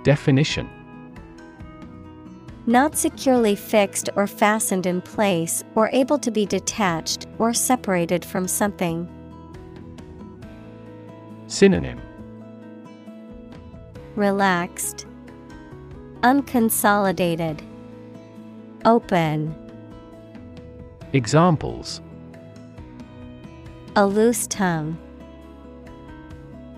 [0.01, 0.67] Definition
[2.65, 8.47] Not securely fixed or fastened in place or able to be detached or separated from
[8.47, 9.07] something.
[11.47, 12.01] Synonym
[14.15, 15.05] Relaxed,
[16.21, 17.61] Unconsolidated,
[18.85, 19.55] Open,
[21.13, 22.01] Examples
[23.97, 24.97] a loose tongue.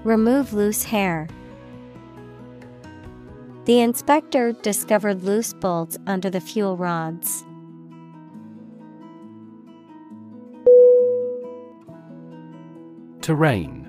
[0.03, 1.27] Remove loose hair.
[3.65, 7.43] The inspector discovered loose bolts under the fuel rods.
[13.21, 13.86] Terrain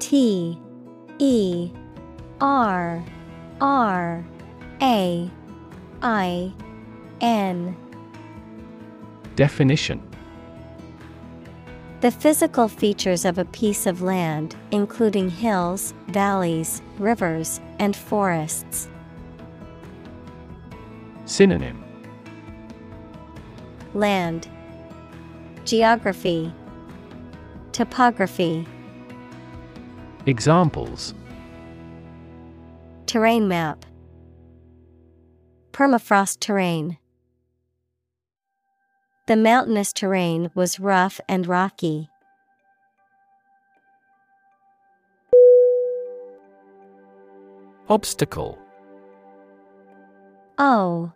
[0.00, 0.58] T
[1.18, 1.70] E
[2.40, 3.04] R
[3.60, 4.24] R
[4.80, 5.30] A
[6.02, 6.52] I
[7.20, 7.76] N.
[9.36, 10.02] Definition.
[12.00, 18.88] The physical features of a piece of land, including hills, valleys, rivers, and forests.
[21.26, 21.84] Synonym.
[23.92, 24.48] Land,
[25.66, 26.52] Geography,
[27.72, 28.66] Topography,
[30.26, 31.14] Examples
[33.06, 33.86] Terrain map,
[35.72, 36.98] Permafrost terrain.
[39.26, 42.08] The mountainous terrain was rough and rocky.
[47.88, 48.58] Obstacle
[50.58, 51.12] O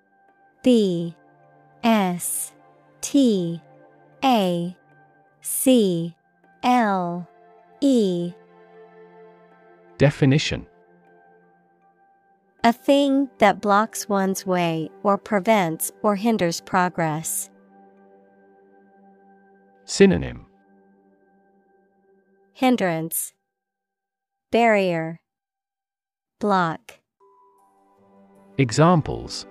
[0.63, 1.15] B
[1.85, 2.53] S
[3.03, 3.61] T
[4.25, 4.77] A
[5.43, 6.17] C
[6.63, 7.29] L
[7.81, 8.33] E
[10.05, 10.67] Definition
[12.63, 17.49] A thing that blocks one's way or prevents or hinders progress.
[19.87, 20.45] Synonym
[22.53, 23.33] Hindrance,
[24.53, 25.21] Barrier,
[26.39, 26.99] Block.
[28.59, 29.47] Examples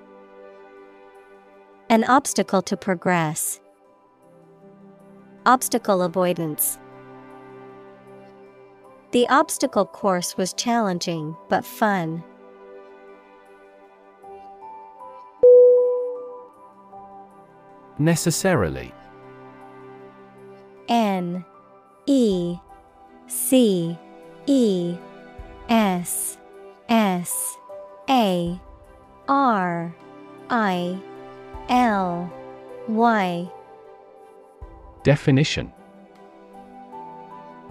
[1.89, 3.59] An obstacle to progress.
[5.47, 6.77] Obstacle avoidance.
[9.13, 12.23] The obstacle course was challenging but fun.
[17.99, 18.91] Necessarily
[20.89, 21.45] N
[22.07, 22.57] E
[23.27, 23.95] C
[24.47, 24.97] E
[25.69, 26.39] S
[26.89, 27.57] S
[28.09, 28.59] A
[29.27, 29.95] R
[30.49, 30.99] I
[31.69, 32.33] L
[32.87, 33.51] Y?
[35.03, 35.71] Definition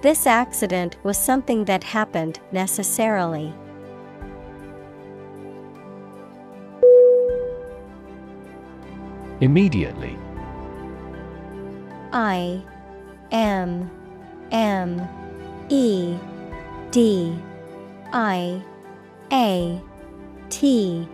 [0.00, 3.52] This accident was something that happened necessarily.
[9.40, 10.16] Immediately.
[12.12, 12.62] I
[13.32, 13.90] M
[14.52, 15.00] M
[15.68, 16.16] E
[16.92, 17.36] D
[18.12, 18.62] I
[19.32, 19.80] A
[20.48, 21.08] T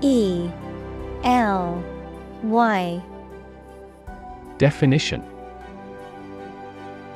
[0.00, 0.48] E
[1.24, 1.84] L
[2.44, 3.02] Y.
[4.58, 5.29] Definition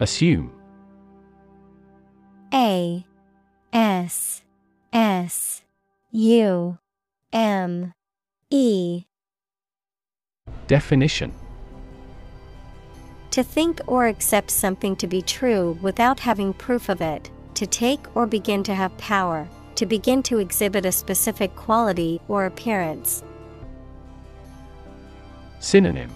[0.00, 0.52] Assume
[2.54, 3.04] A
[3.72, 4.42] S
[4.92, 5.62] S
[6.12, 6.78] U
[7.32, 7.92] M
[8.50, 9.04] E
[10.68, 11.32] Definition
[13.32, 18.00] To think or accept something to be true without having proof of it, to take
[18.14, 23.24] or begin to have power, to begin to exhibit a specific quality or appearance.
[25.58, 26.10] Synonym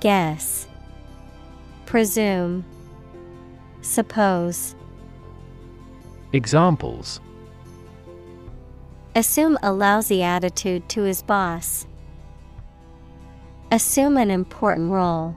[0.00, 0.67] Guess.
[1.88, 2.66] Presume.
[3.80, 4.74] Suppose.
[6.34, 7.18] Examples
[9.16, 11.86] Assume a lousy attitude to his boss.
[13.72, 15.34] Assume an important role.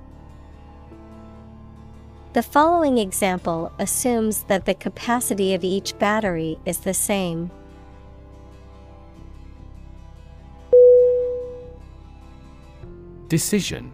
[2.34, 7.50] The following example assumes that the capacity of each battery is the same.
[13.30, 13.94] Decision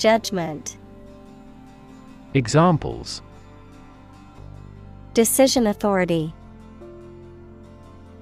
[0.00, 0.78] Judgment
[2.32, 3.20] Examples
[5.12, 6.32] Decision authority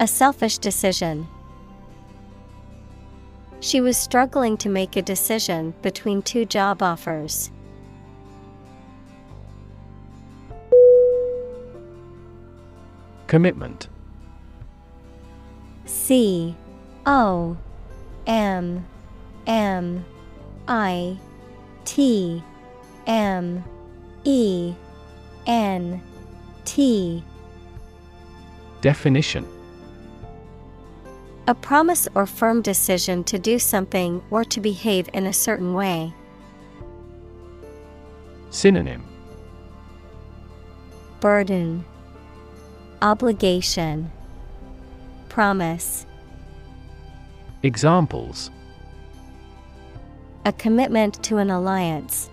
[0.01, 1.29] A selfish decision.
[3.61, 7.53] She was struggling to make a decision between two job offers.
[13.29, 13.87] Commitment
[15.85, 16.57] C
[17.07, 17.57] O
[18.27, 18.85] M
[19.47, 20.05] M
[20.67, 21.19] I
[21.89, 22.43] T
[23.07, 23.65] M
[24.25, 24.75] E
[25.47, 26.03] N
[26.67, 27.25] T.
[28.83, 29.49] Definition.
[31.47, 36.13] A promise or firm decision to do something or to behave in a certain way.
[38.51, 39.03] Synonym.
[41.21, 41.87] Burden.
[43.01, 44.13] Obligation.
[45.31, 46.05] Promise.
[47.63, 48.51] Examples
[50.49, 52.31] A commitment to an alliance.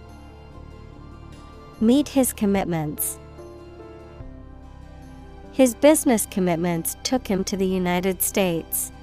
[1.81, 3.19] Meet his commitments.
[5.51, 8.93] His business commitments took him to the United States.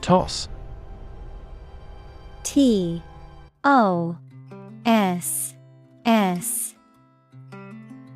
[0.00, 0.48] Toss
[2.42, 3.00] T
[3.62, 4.16] O
[4.84, 5.54] S
[6.04, 6.74] S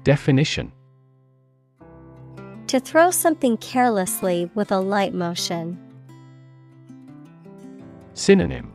[0.02, 0.72] Definition
[2.70, 5.76] To throw something carelessly with a light motion.
[8.14, 8.72] Synonym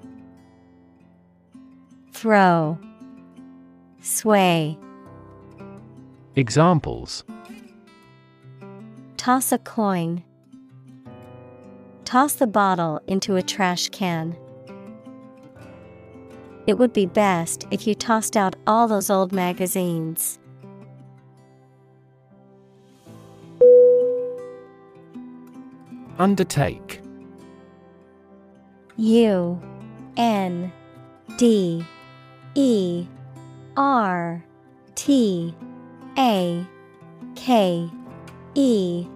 [2.12, 2.78] Throw
[4.02, 4.78] Sway
[6.36, 7.24] Examples
[9.16, 10.26] Toss a coin.
[12.04, 14.36] Toss the bottle into a trash can.
[16.68, 20.38] It would be best if you tossed out all those old magazines.
[26.18, 27.02] Undertake.
[28.98, 29.62] U
[30.16, 30.72] N
[31.38, 31.86] D
[32.56, 33.06] E
[33.76, 34.44] R
[34.96, 35.54] T
[36.18, 36.66] A
[37.36, 37.90] K
[38.56, 39.08] E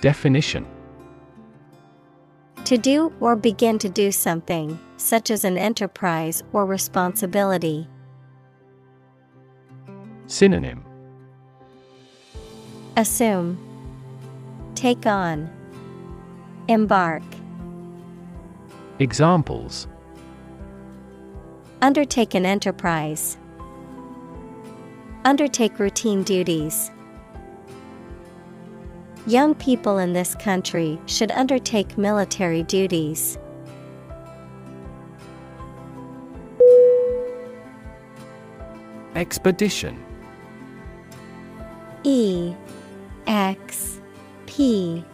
[0.00, 0.66] Definition
[2.64, 7.86] To do or begin to do something, such as an enterprise or responsibility.
[10.26, 10.82] Synonym
[12.96, 13.73] Assume,
[14.84, 15.48] Take on,
[16.68, 17.22] Embark.
[18.98, 19.88] Examples
[21.80, 23.38] Undertake an enterprise.
[25.24, 26.90] Undertake routine duties.
[29.26, 33.38] Young people in this country should undertake military duties.
[39.14, 40.04] Expedition
[42.02, 42.54] E
[43.26, 43.93] X
[44.56, 45.04] P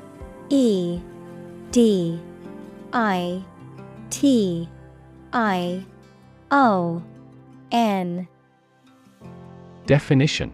[0.51, 1.01] E
[1.70, 2.20] D
[2.93, 3.43] I
[4.11, 4.68] T
[5.32, 5.86] I
[6.51, 7.03] O
[7.72, 8.28] N.
[9.86, 10.53] Definition.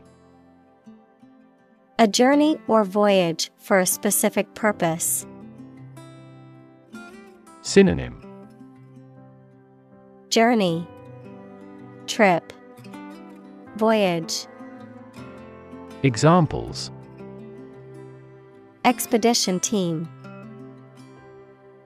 [1.99, 5.26] A journey or voyage for a specific purpose.
[7.62, 8.22] Synonym.
[10.30, 10.87] Journey.
[12.07, 12.53] Trip.
[13.74, 14.47] Voyage.
[16.05, 16.93] Examples
[18.87, 20.09] Expedition team.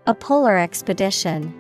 [0.07, 1.55] A polar expedition.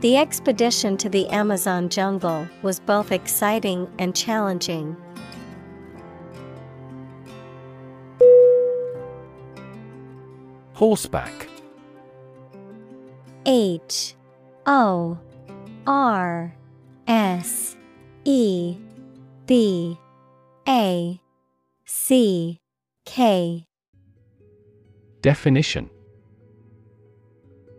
[0.00, 4.96] The expedition to the Amazon jungle was both exciting and challenging.
[10.72, 11.48] Horseback.
[13.46, 14.16] H.
[14.66, 15.16] O.
[15.86, 16.52] R.
[17.06, 17.76] S.
[18.24, 18.76] E.
[19.46, 19.96] B
[20.66, 21.20] A.
[21.84, 22.60] C
[23.04, 23.66] K.
[25.20, 25.90] Definition.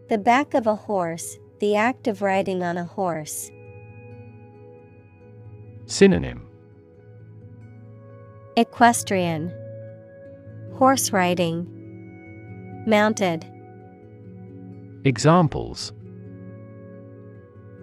[0.07, 3.49] The back of a horse, the act of riding on a horse.
[5.88, 6.47] Synonym.
[8.55, 9.51] Equestrian.
[10.76, 11.67] Horse riding.
[12.88, 13.45] Mounted.
[15.05, 15.91] Examples.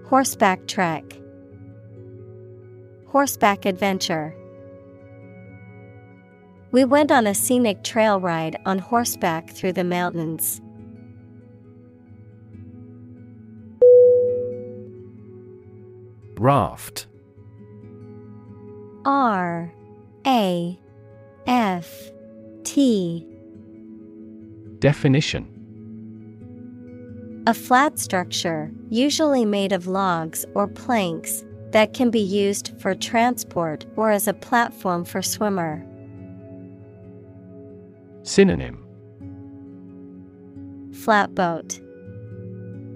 [0.07, 1.05] Horseback trek
[3.07, 4.34] Horseback adventure
[6.72, 10.62] We went on a scenic trail ride on horseback through the mountains.
[16.38, 17.06] Raft
[19.04, 19.70] R
[20.26, 20.78] A
[21.46, 22.10] F
[22.64, 23.26] T
[24.78, 25.46] Definition
[27.46, 33.84] A flat structure, usually made of logs or planks, that can be used for transport
[33.96, 35.86] or as a platform for swimmer.
[38.22, 38.78] Synonym.
[40.92, 41.80] Flatboat,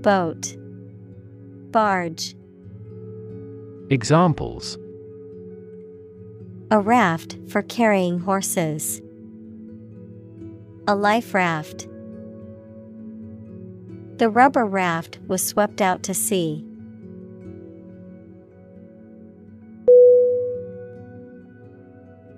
[0.02, 0.56] Boat,
[1.70, 2.34] Barge,
[3.88, 4.78] Examples.
[6.72, 9.00] A raft for carrying horses,
[10.88, 11.86] a life raft.
[14.18, 16.64] The rubber raft was swept out to sea.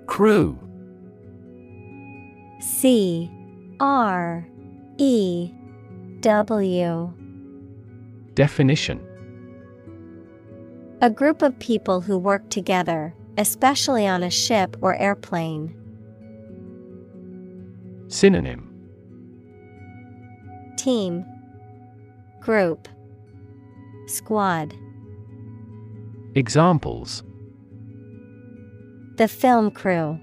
[0.05, 0.59] Crew
[2.59, 3.31] C
[3.79, 4.45] R
[4.97, 5.51] E
[6.19, 7.13] W.
[8.33, 8.99] Definition.
[11.01, 15.73] A group of people who work together, especially on a ship or airplane.
[18.09, 18.65] Synonym.
[20.75, 21.23] Team.
[22.41, 22.89] Group.
[24.07, 24.73] Squad.
[26.35, 27.23] Examples.
[29.15, 30.19] The film crew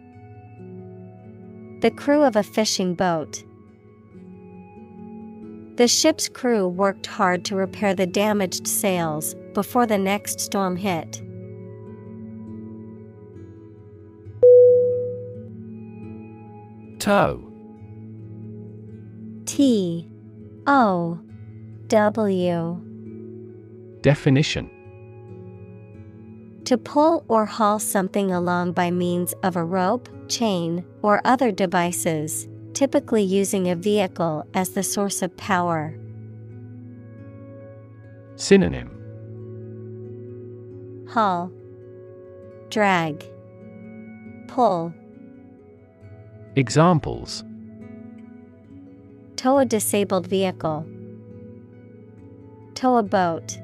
[1.86, 3.44] The crew of a fishing boat.
[5.76, 11.22] The ship's crew worked hard to repair the damaged sails before the next storm hit.
[16.98, 17.52] Tow
[19.44, 20.08] T.
[20.66, 21.20] O.
[21.86, 22.80] W.
[24.00, 24.68] Definition.
[26.64, 32.48] To pull or haul something along by means of a rope, chain, or other devices,
[32.74, 35.96] typically using a vehicle as the source of power.
[38.34, 38.90] Synonym
[41.08, 41.52] Haul,
[42.70, 43.24] Drag,
[44.48, 44.92] Pull.
[46.56, 47.44] Examples
[49.36, 50.84] Tow a disabled vehicle.
[52.74, 53.60] Tow a boat.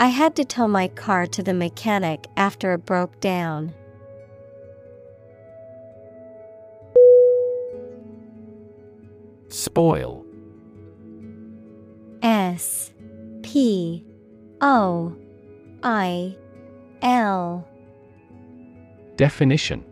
[0.00, 3.74] I had to tow my car to the mechanic after it broke down.
[9.52, 10.24] Spoil.
[12.22, 12.90] S
[13.42, 14.02] P
[14.62, 15.14] O
[15.82, 16.34] I
[17.02, 17.68] L.
[19.16, 19.84] Definition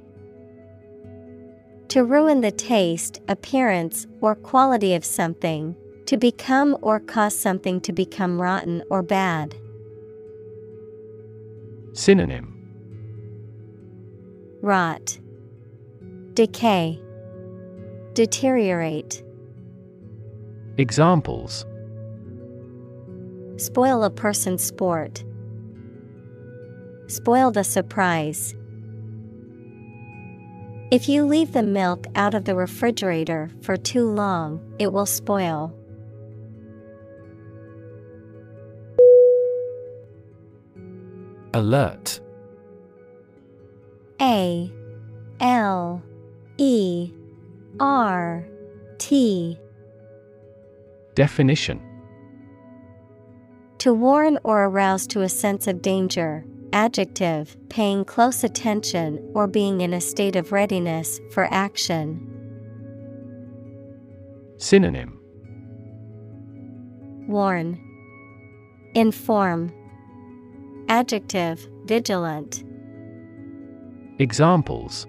[1.88, 5.76] To ruin the taste, appearance, or quality of something,
[6.06, 9.54] to become or cause something to become rotten or bad.
[11.92, 12.56] Synonym
[14.62, 15.18] Rot,
[16.32, 16.98] Decay,
[18.14, 19.22] Deteriorate.
[20.80, 21.66] Examples
[23.58, 25.22] Spoil a person's sport.
[27.06, 28.54] Spoil the surprise.
[30.90, 35.76] If you leave the milk out of the refrigerator for too long, it will spoil.
[41.52, 42.22] Alert
[44.18, 44.72] A
[45.40, 46.02] L
[46.56, 47.12] E
[47.78, 48.46] R
[48.96, 49.58] T
[51.14, 51.80] Definition
[53.78, 56.44] To warn or arouse to a sense of danger.
[56.72, 62.26] Adjective, paying close attention or being in a state of readiness for action.
[64.56, 65.18] Synonym
[67.26, 67.78] Warn,
[68.94, 69.72] Inform.
[70.88, 72.64] Adjective, vigilant.
[74.18, 75.06] Examples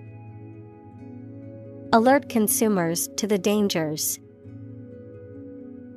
[1.93, 4.19] Alert consumers to the dangers.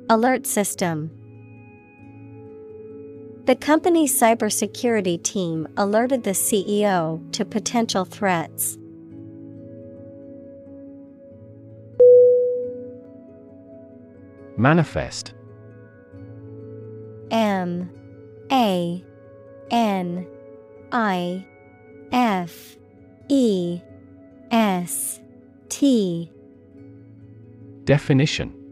[0.07, 1.09] Alert system.
[3.45, 8.77] The company's cybersecurity team alerted the CEO to potential threats.
[14.57, 15.33] Manifest.
[17.31, 17.89] M.
[18.51, 19.03] A.
[19.71, 20.27] N.
[20.91, 21.47] I.
[22.11, 22.77] F.
[23.27, 23.81] E.
[24.51, 25.19] S.
[25.69, 26.31] T.
[27.85, 28.64] Definition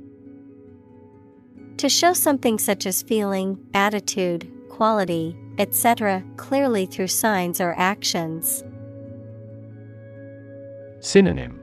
[1.84, 8.64] To show something such as feeling, attitude, quality, etc., clearly through signs or actions.
[11.02, 11.60] Synonym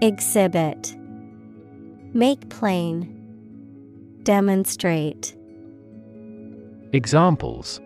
[0.00, 0.94] Exhibit
[2.14, 3.10] Make plain.
[4.22, 5.34] Demonstrate.
[6.92, 7.80] Examples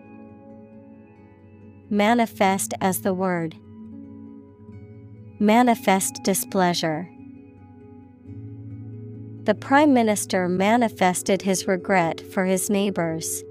[1.89, 3.55] Manifest as the word.
[5.39, 7.09] Manifest displeasure.
[9.49, 13.43] The Prime Minister manifested his regret for his neighbors.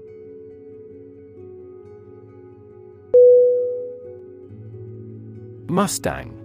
[5.67, 6.39] Mustang.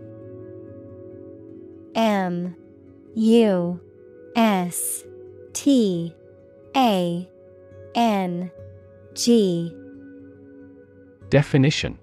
[1.95, 2.57] M.
[3.15, 3.79] U.
[4.35, 5.05] S.
[5.53, 6.13] T.
[6.77, 7.29] A.
[7.95, 8.51] N.
[9.13, 9.73] G.
[11.29, 11.97] Definition.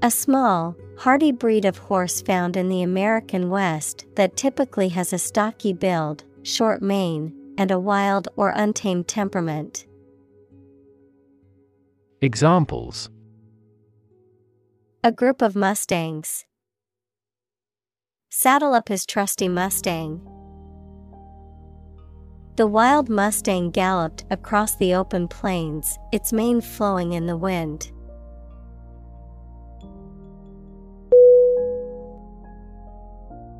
[0.00, 5.18] A small, hardy breed of horse found in the American West that typically has a
[5.18, 9.86] stocky build, short mane, and a wild or untamed temperament.
[12.20, 13.08] Examples
[15.02, 16.44] A group of Mustangs.
[18.28, 20.20] Saddle up his trusty Mustang.
[22.56, 27.90] The wild Mustang galloped across the open plains, its mane flowing in the wind.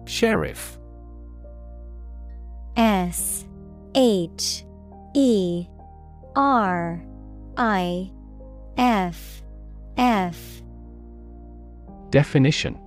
[0.05, 0.78] Sheriff
[2.77, 3.44] S
[3.94, 4.64] H
[5.14, 5.66] E
[6.36, 7.02] R
[7.56, 8.10] I
[8.77, 9.43] F
[9.97, 10.62] F
[12.10, 12.78] Definition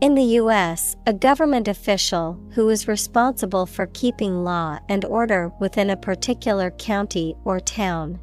[0.00, 5.90] In the U.S., a government official who is responsible for keeping law and order within
[5.90, 8.20] a particular county or town.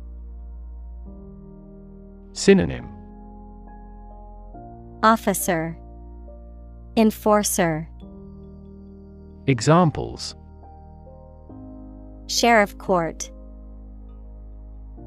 [2.34, 2.88] Synonym
[5.04, 5.78] Officer
[6.98, 7.88] Enforcer.
[9.48, 10.36] Examples.
[12.28, 13.32] Sheriff Court.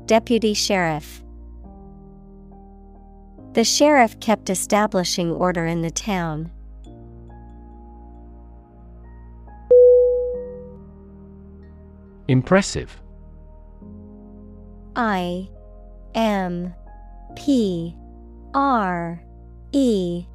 [0.07, 1.23] Deputy Sheriff.
[3.53, 6.51] The sheriff kept establishing order in the town.
[12.27, 13.01] Impressive.
[14.97, 15.49] I
[16.15, 16.75] M
[17.37, 17.95] P
[18.55, 19.23] R
[19.73, 20.27] E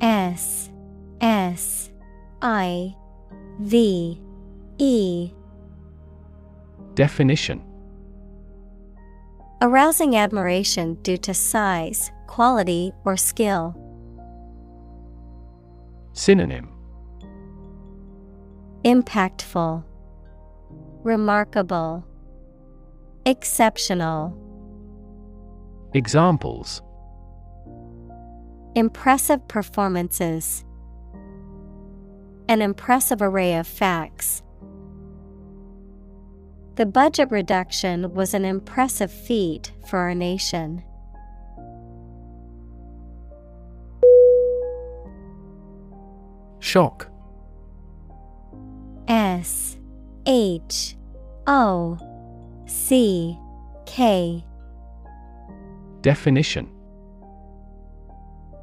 [0.00, 0.70] S
[1.20, 1.90] S
[2.40, 2.94] I
[3.60, 4.20] V
[4.78, 5.30] E
[6.94, 7.62] Definition
[9.62, 13.76] Arousing admiration due to size, quality, or skill.
[16.14, 16.70] Synonym
[18.84, 19.84] Impactful,
[21.02, 22.02] Remarkable,
[23.26, 24.34] Exceptional.
[25.92, 26.80] Examples
[28.74, 30.64] Impressive performances.
[32.50, 34.42] An impressive array of facts.
[36.74, 40.82] The budget reduction was an impressive feat for our nation.
[46.58, 47.08] Shock
[49.06, 49.78] S
[50.26, 50.96] H
[51.46, 51.98] O
[52.66, 53.38] C
[53.86, 54.44] K
[56.00, 56.68] Definition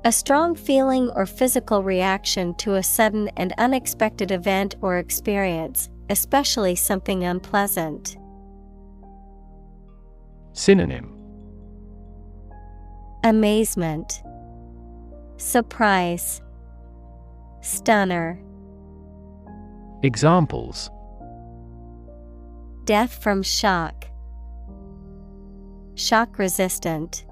[0.07, 6.77] A strong feeling or physical reaction to a sudden and unexpected event or experience, especially
[6.77, 8.15] something unpleasant.
[10.53, 11.13] Synonym
[13.25, 14.23] Amazement,
[15.35, 16.41] Surprise,
[17.59, 18.39] Stunner.
[20.03, 20.89] Examples
[22.85, 24.05] Death from shock.
[25.95, 27.25] Shock resistant.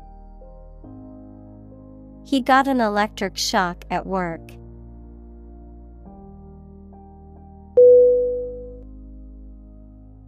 [2.25, 4.41] He got an electric shock at work.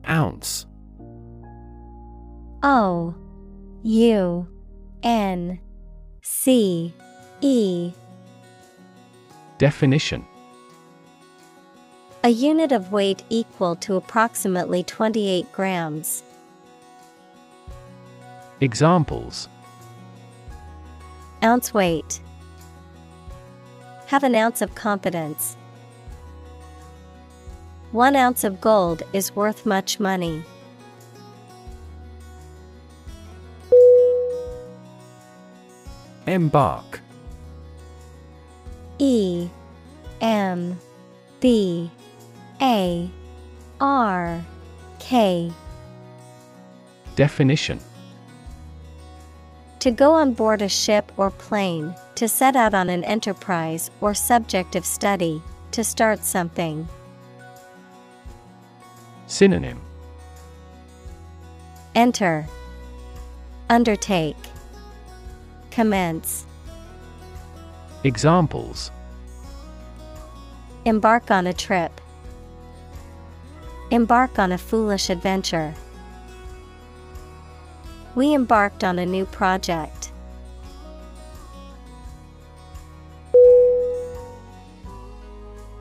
[0.07, 0.65] Ounce
[2.63, 3.15] O
[3.83, 4.47] U
[5.03, 5.59] N
[6.21, 6.93] C
[7.41, 7.91] E
[9.57, 10.25] Definition
[12.23, 16.23] A unit of weight equal to approximately 28 grams.
[18.61, 19.49] Examples
[21.43, 22.19] Ounce weight.
[24.07, 25.55] Have an ounce of confidence.
[27.91, 30.43] One ounce of gold is worth much money.
[36.25, 36.99] Embark
[38.99, 39.47] E
[40.19, 40.77] M
[41.39, 41.89] B
[42.61, 43.09] A
[43.79, 44.43] R
[44.99, 45.51] K
[47.15, 47.79] Definition
[49.81, 54.15] To go on board a ship or plane, to set out on an enterprise or
[54.15, 55.41] subject of study,
[55.71, 56.87] to start something.
[59.27, 59.79] Synonym.
[61.93, 62.47] Enter,
[63.69, 64.35] Undertake,
[65.69, 66.45] Commence,
[68.03, 68.91] Examples.
[70.85, 72.01] Embark on a trip,
[73.91, 75.73] Embark on a foolish adventure.
[78.17, 80.11] We embarked on a new project.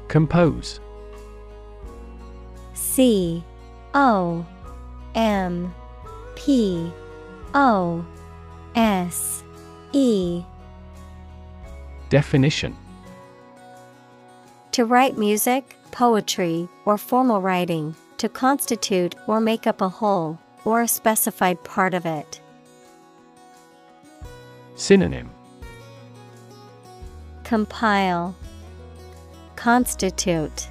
[0.08, 0.78] Compose.
[2.74, 3.42] C
[3.94, 4.44] O
[5.14, 5.74] M
[6.34, 6.92] P
[7.54, 8.04] O
[8.74, 9.42] S
[9.94, 10.42] E.
[12.10, 12.76] Definition.
[14.72, 20.82] To write music, poetry, or formal writing, to constitute or make up a whole, or
[20.82, 22.40] a specified part of it.
[24.74, 25.30] Synonym
[27.44, 28.34] Compile,
[29.54, 30.68] Constitute,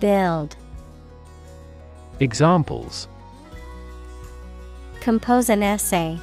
[0.00, 0.56] Build.
[2.20, 3.08] Examples
[5.00, 6.18] Compose an essay.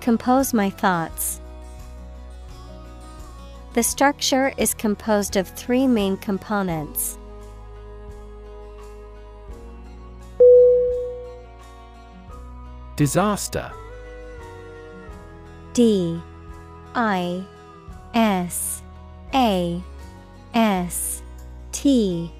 [0.00, 1.40] Compose my thoughts.
[3.74, 7.16] The structure is composed of three main components.
[12.96, 13.72] Disaster.
[15.72, 16.20] D
[16.94, 17.44] I
[18.14, 18.82] S
[19.34, 19.82] A
[20.54, 21.22] S
[21.72, 22.30] T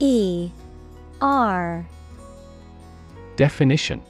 [0.00, 0.50] E
[1.20, 1.86] R.
[3.36, 4.02] Definition.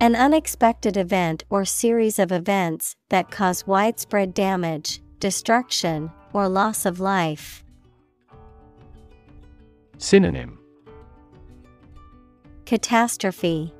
[0.00, 7.00] An unexpected event or series of events that cause widespread damage, destruction, or loss of
[7.00, 7.62] life.
[9.98, 10.58] Synonym.
[12.64, 13.74] Catastrophe,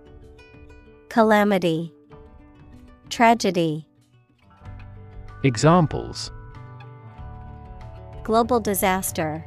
[1.10, 1.92] Calamity,
[3.08, 3.84] Tragedy,
[5.42, 6.30] Examples.
[8.22, 9.44] Global disaster,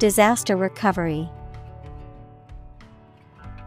[0.00, 1.30] Disaster recovery.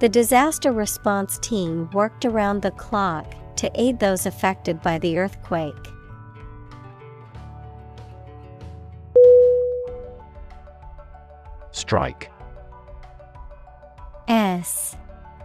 [0.01, 5.87] The disaster response team worked around the clock to aid those affected by the earthquake.
[11.71, 12.29] Strike.
[14.27, 14.97] S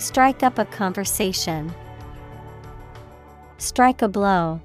[0.00, 1.70] Strike up a conversation.
[3.58, 4.58] Strike a blow.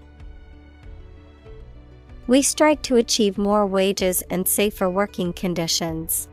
[2.26, 6.30] We strike to achieve more wages and safer working conditions.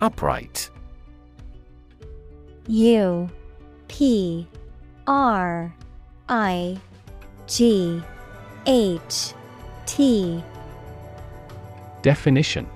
[0.00, 0.70] Upright.
[2.66, 3.28] U
[3.88, 4.48] P
[5.06, 5.74] R
[6.30, 6.80] I
[7.46, 8.02] G
[8.66, 9.34] H
[9.84, 10.42] T
[12.00, 12.66] Definition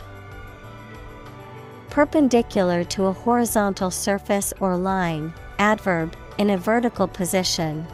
[1.93, 7.87] Perpendicular to a horizontal surface or line, adverb, in a vertical position.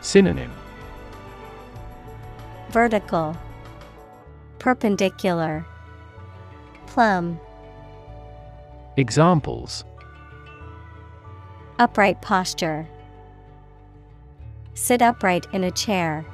[0.00, 0.50] Synonym
[2.70, 3.36] Vertical,
[4.58, 5.66] Perpendicular,
[6.86, 7.38] Plumb.
[8.96, 9.84] Examples
[11.78, 12.88] Upright posture.
[14.72, 16.24] Sit upright in a chair.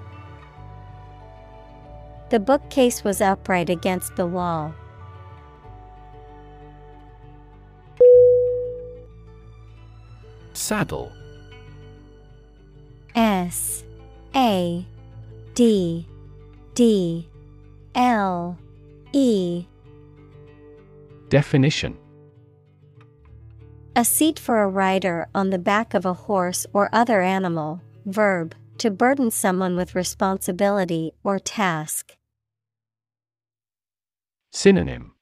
[2.31, 4.73] The bookcase was upright against the wall.
[10.55, 11.13] Saddle.
[13.15, 13.85] S
[14.35, 14.85] A
[15.55, 16.07] D
[16.75, 17.29] D
[17.95, 18.59] L
[19.13, 19.67] E.
[21.29, 21.97] Definition.
[23.97, 27.81] A seat for a rider on the back of a horse or other animal.
[28.07, 32.17] Verb to burden someone with responsibility or task.
[34.51, 35.13] Synonym.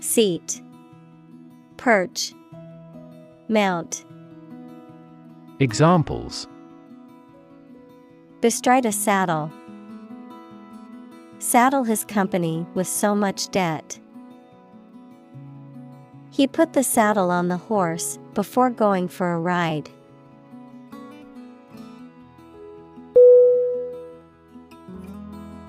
[0.00, 0.60] Seat.
[1.76, 2.34] Perch
[3.48, 4.04] Mount
[5.60, 6.48] Examples
[8.40, 9.52] Bestride a saddle.
[11.38, 14.00] Saddle his company with so much debt.
[16.30, 19.90] He put the saddle on the horse before going for a ride.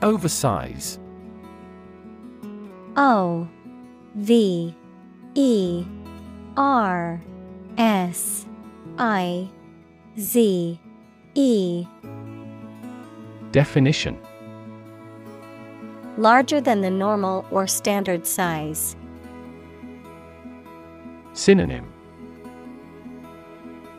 [0.02, 0.98] Oversize
[2.96, 3.48] O
[4.16, 4.76] V
[5.36, 5.86] E
[6.58, 7.22] R
[7.78, 8.46] S
[8.98, 9.50] I
[10.20, 10.80] Z
[11.36, 11.86] E
[13.52, 14.18] Definition
[16.18, 18.96] Larger than the normal or standard size.
[21.34, 21.94] Synonym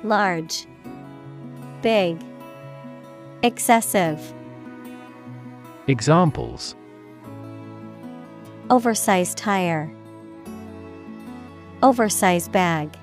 [0.02, 0.66] Large,
[1.82, 2.20] Big,
[3.42, 4.34] Excessive.
[5.86, 6.74] Examples
[8.70, 9.90] Oversized tire.
[11.82, 12.98] Oversized bag.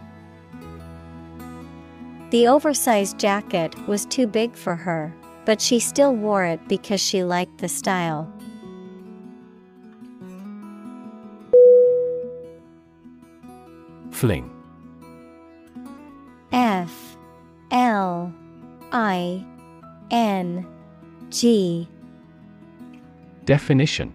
[2.36, 7.24] The oversized jacket was too big for her, but she still wore it because she
[7.24, 8.30] liked the style.
[14.12, 14.52] Fling.
[16.52, 17.16] F
[17.72, 18.34] L
[18.92, 19.46] I
[20.12, 20.68] N
[21.30, 21.88] G.
[23.46, 24.12] Definition.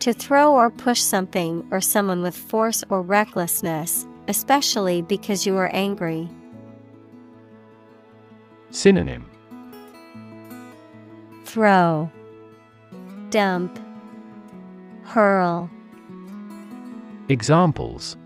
[0.00, 5.70] To throw or push something or someone with force or recklessness, especially because you are
[5.72, 6.28] angry.
[8.70, 9.30] Synonym
[11.44, 12.10] Throw,
[13.30, 13.78] Dump,
[15.04, 15.70] Hurl.
[17.28, 18.16] Examples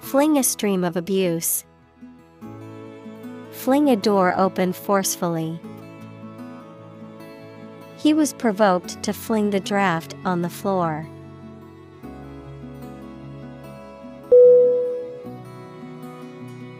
[0.00, 1.64] Fling a stream of abuse.
[3.50, 5.60] Fling a door open forcefully.
[7.96, 11.08] He was provoked to fling the draft on the floor.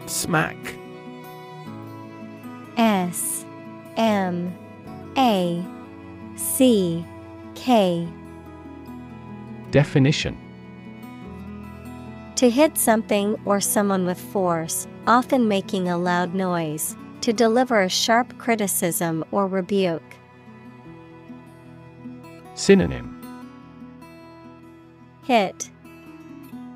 [0.07, 0.57] Smack.
[2.77, 3.45] S
[3.97, 4.55] M
[5.17, 5.65] A
[6.35, 7.05] C
[7.55, 8.07] K.
[9.71, 10.37] Definition.
[12.35, 17.89] To hit something or someone with force, often making a loud noise, to deliver a
[17.89, 20.03] sharp criticism or rebuke.
[22.53, 23.15] Synonym.
[25.23, 25.71] Hit,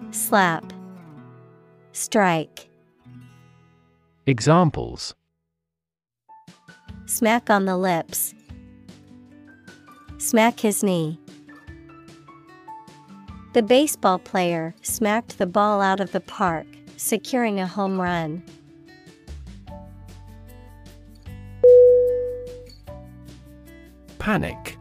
[0.09, 0.73] Slap,
[1.93, 2.70] Strike,
[4.27, 5.15] Examples
[7.07, 8.35] Smack on the lips,
[10.19, 11.19] Smack his knee.
[13.53, 16.67] The baseball player smacked the ball out of the park,
[16.97, 18.43] securing a home run.
[24.19, 24.77] Panic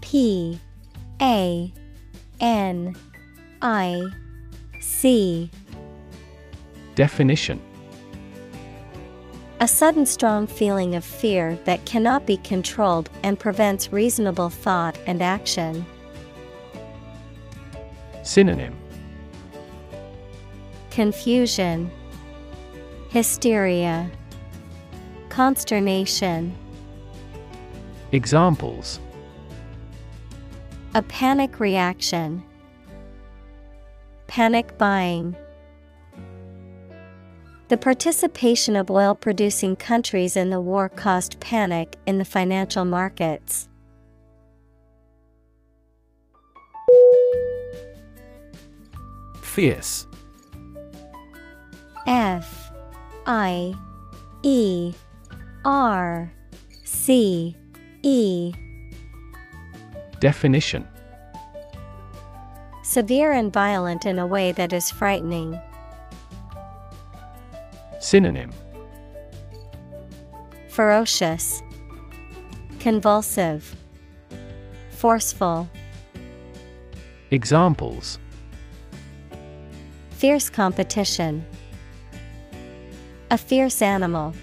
[0.00, 0.58] P
[1.22, 1.72] A
[2.40, 2.96] N
[3.62, 4.02] I
[4.80, 5.48] C
[6.96, 7.60] Definition
[9.60, 15.20] A sudden strong feeling of fear that cannot be controlled and prevents reasonable thought and
[15.20, 15.84] action.
[18.22, 18.74] Synonym
[20.90, 21.90] Confusion,
[23.10, 24.10] Hysteria,
[25.28, 26.56] Consternation.
[28.12, 29.00] Examples
[30.94, 32.42] A panic reaction.
[34.28, 35.36] Panic buying.
[37.68, 43.68] The participation of oil producing countries in the war caused panic in the financial markets.
[49.42, 50.06] Fierce.
[52.06, 52.70] F.
[53.26, 53.74] I.
[54.44, 54.94] E.
[55.64, 56.32] R.
[56.84, 57.56] C.
[58.02, 58.52] E.
[60.20, 60.86] Definition.
[62.84, 65.60] Severe and violent in a way that is frightening.
[68.06, 68.52] Synonym
[70.68, 71.60] Ferocious,
[72.78, 73.74] Convulsive,
[74.90, 75.68] Forceful.
[77.32, 78.20] Examples
[80.10, 81.44] Fierce competition.
[83.32, 84.34] A fierce animal.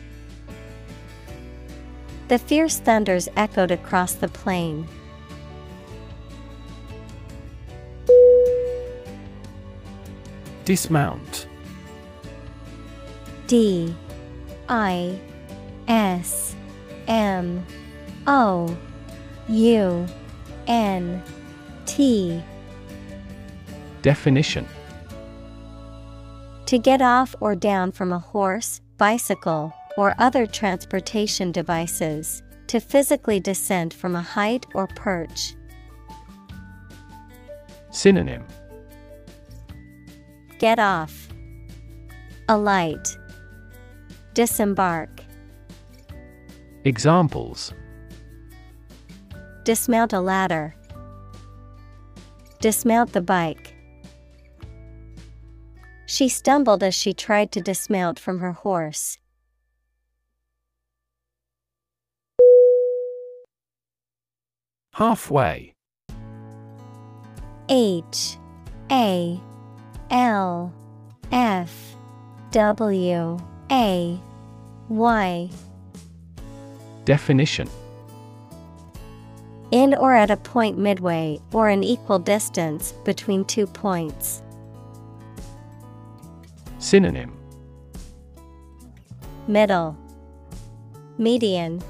[2.28, 4.86] The fierce thunders echoed across the plain.
[10.66, 11.48] Dismount
[13.54, 13.94] D
[14.68, 15.20] I
[15.88, 16.56] S
[17.08, 17.64] M
[18.26, 18.76] O
[19.48, 20.08] U
[20.66, 21.22] N
[21.86, 22.42] T
[24.02, 24.68] Definition
[26.66, 33.40] To get off or down from a horse, bicycle, or other transportation devices, to physically
[33.40, 35.54] descend from a height or perch.
[37.92, 38.44] Synonym
[40.58, 41.30] Get off.
[42.50, 43.16] Alight.
[44.34, 45.22] Disembark.
[46.86, 47.72] Examples
[49.64, 50.76] Dismount a ladder.
[52.60, 53.76] Dismount the bike.
[56.08, 59.20] She stumbled as she tried to dismount from her horse.
[64.94, 65.74] Halfway
[67.70, 68.38] H
[68.92, 69.40] A
[70.10, 70.74] L
[71.32, 71.96] F
[72.52, 73.38] W
[73.74, 74.20] A
[74.88, 75.50] Y.
[77.06, 77.68] Definition.
[79.72, 84.44] In or at a point midway or an equal distance between two points.
[86.78, 87.36] Synonym.
[89.48, 89.98] Middle.
[91.18, 91.82] Median.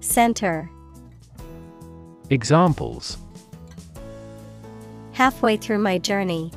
[0.00, 0.68] Center.
[2.30, 3.16] Examples.
[5.12, 6.50] Halfway through my journey.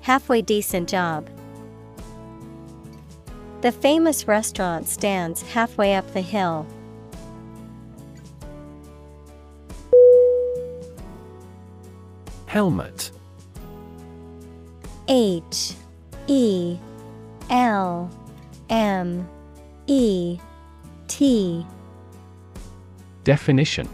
[0.00, 1.30] Halfway decent job.
[3.64, 6.66] The famous restaurant stands halfway up the hill.
[12.44, 13.10] Helmet
[15.08, 15.72] H
[16.26, 16.76] E
[17.48, 18.10] L
[18.68, 19.26] M
[19.86, 20.38] E
[21.08, 21.64] T
[23.24, 23.88] Definition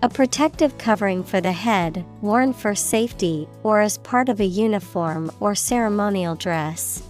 [0.00, 5.30] A protective covering for the head, worn for safety or as part of a uniform
[5.40, 7.02] or ceremonial dress.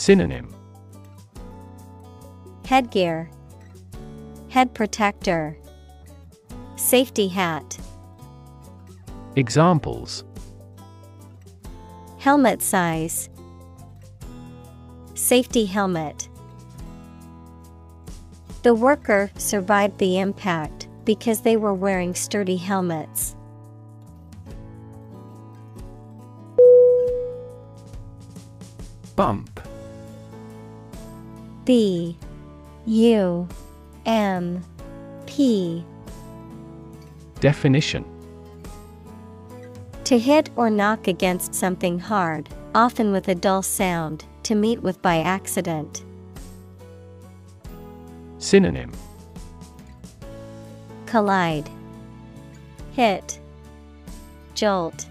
[0.00, 0.48] Synonym.
[2.64, 3.28] Headgear,
[4.48, 5.58] Head protector,
[6.76, 7.78] Safety hat,
[9.36, 10.24] Examples.
[12.18, 13.28] Helmet size,
[15.12, 16.30] Safety helmet.
[18.62, 23.36] The worker survived the impact because they were wearing sturdy helmets.
[29.14, 29.60] Bump
[31.64, 32.16] B
[32.86, 33.48] U
[34.06, 34.64] M
[35.26, 35.84] P.
[37.40, 38.04] Definition.
[40.04, 45.00] To hit or knock against something hard, often with a dull sound, to meet with
[45.02, 46.04] by accident.
[48.38, 48.90] Synonym.
[51.06, 51.68] Collide,
[52.92, 53.38] Hit,
[54.54, 55.06] Jolt,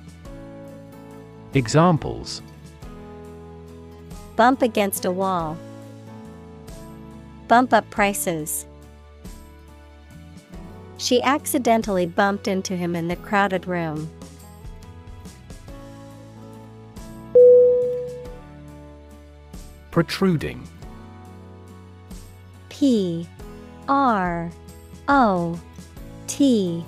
[1.54, 2.42] Examples.
[4.36, 5.58] Bump against a wall,
[7.50, 8.68] Bump up prices.
[11.00, 14.08] She accidentally bumped into him in the crowded room.
[19.90, 20.70] Protruding
[22.70, 23.28] P
[23.88, 24.52] R
[25.08, 25.60] O
[26.28, 26.86] T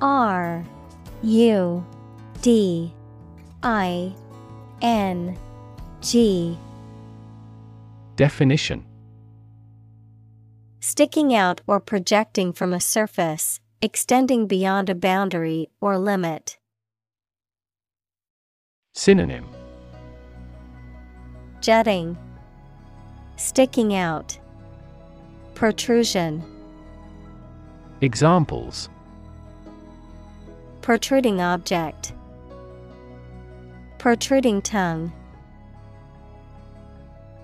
[0.00, 0.64] R
[1.22, 1.86] U
[2.40, 2.92] D
[3.62, 4.12] I
[4.82, 5.38] N
[6.00, 6.58] G
[8.16, 8.84] Definition
[10.84, 16.58] Sticking out or projecting from a surface, extending beyond a boundary or limit.
[18.92, 19.46] Synonym
[21.60, 22.18] Jutting,
[23.36, 24.36] Sticking out,
[25.54, 26.42] Protrusion.
[28.00, 28.88] Examples
[30.80, 32.12] Protruding object.
[33.98, 35.12] Protruding tongue.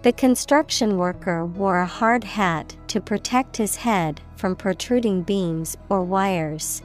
[0.09, 6.03] The construction worker wore a hard hat to protect his head from protruding beams or
[6.03, 6.81] wires.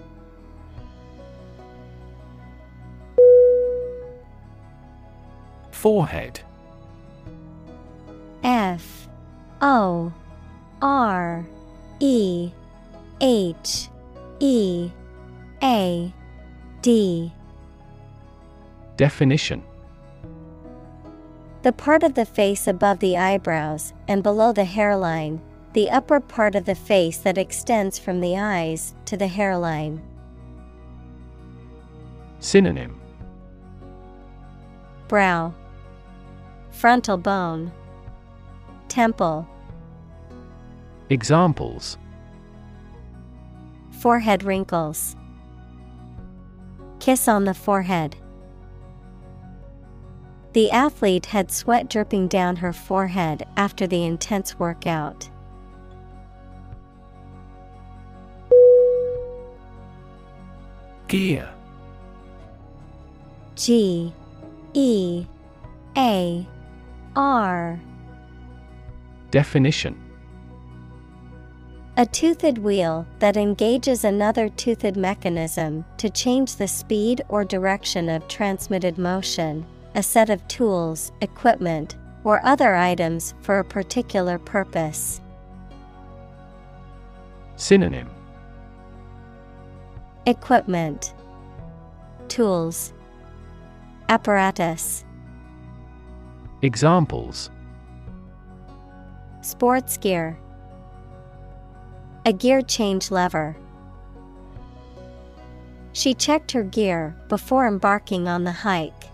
[5.72, 6.41] Forehead.
[8.44, 9.08] F.
[9.62, 10.12] O.
[10.82, 11.45] R.
[12.02, 12.52] E.
[13.22, 13.88] H.
[14.41, 14.91] E.
[15.64, 16.14] A.
[16.82, 17.32] D.
[18.98, 19.64] Definition
[21.64, 25.41] The part of the face above the eyebrows and below the hairline,
[25.72, 30.02] the upper part of the face that extends from the eyes to the hairline.
[32.40, 32.99] Synonym.
[35.07, 35.53] Brow.
[36.69, 37.72] Frontal bone.
[38.90, 39.48] Temple.
[41.10, 41.98] Examples.
[43.91, 45.15] Forehead wrinkles.
[46.99, 48.18] Kiss on the forehead.
[50.54, 55.30] The athlete had sweat dripping down her forehead after the intense workout.
[61.08, 61.50] Gear.
[63.56, 64.14] G
[64.74, 65.26] E
[65.98, 66.48] A
[67.16, 67.80] R.
[69.32, 70.00] Definition.
[71.98, 78.28] A toothed wheel that engages another toothed mechanism to change the speed or direction of
[78.28, 85.22] transmitted motion, a set of tools, equipment, or other items for a particular purpose.
[87.56, 88.10] Synonym
[90.26, 91.14] Equipment
[92.28, 92.94] Tools
[94.10, 95.06] Apparatus
[96.61, 97.52] Examples
[99.41, 100.40] Sports gear
[102.26, 103.56] A gear change lever.
[105.91, 109.12] She checked her gear before embarking on the hike.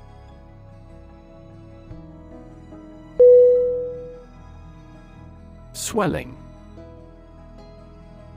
[5.80, 6.36] Swelling.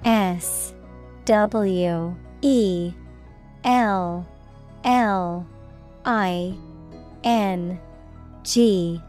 [0.04, 0.72] S
[1.24, 2.92] W E
[3.64, 4.26] L
[4.84, 5.46] L
[6.04, 6.54] I
[7.24, 7.80] N
[8.44, 9.02] G.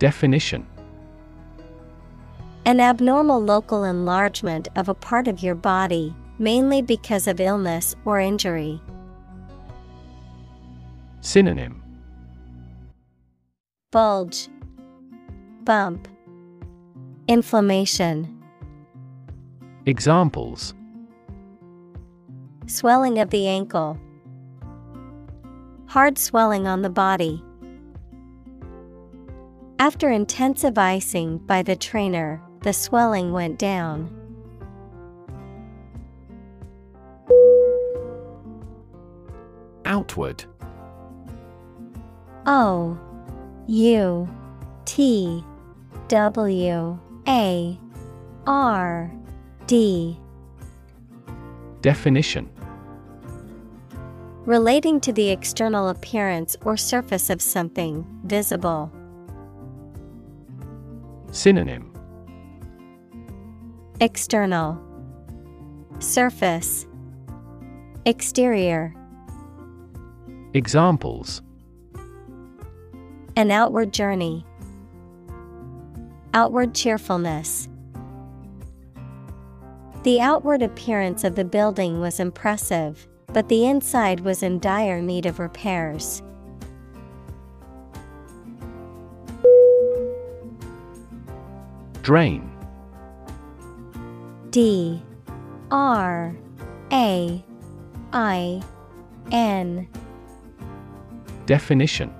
[0.00, 0.66] Definition.
[2.64, 8.18] An abnormal local enlargement of a part of your body, mainly because of illness or
[8.18, 8.80] injury.
[11.20, 11.80] Synonym.
[13.92, 14.48] Bulge,
[15.64, 16.08] Bump,
[17.28, 18.42] Inflammation,
[19.86, 20.74] Examples
[22.66, 23.96] Swelling of the ankle,
[25.86, 27.44] Hard swelling on the body.
[29.78, 34.10] After intensive icing by the trainer, the swelling went down.
[39.84, 40.44] Outward
[42.46, 42.98] O
[43.68, 44.28] U
[44.86, 45.44] T
[46.08, 47.78] W A
[48.46, 49.12] R
[49.66, 50.18] D.
[51.80, 52.50] Definition.
[54.44, 58.92] Relating to the external appearance or surface of something, visible.
[61.30, 61.92] Synonym.
[64.00, 64.80] External.
[66.00, 66.86] Surface.
[68.04, 68.94] Exterior.
[70.54, 71.40] Examples.
[73.36, 74.44] An outward journey.
[76.34, 77.68] Outward cheerfulness.
[80.02, 85.26] The outward appearance of the building was impressive, but the inside was in dire need
[85.26, 86.22] of repairs.
[92.00, 92.50] Drain.
[94.50, 95.02] D.
[95.70, 96.34] R.
[96.92, 97.44] A.
[98.12, 98.62] I.
[99.30, 99.86] N.
[101.46, 102.12] Definition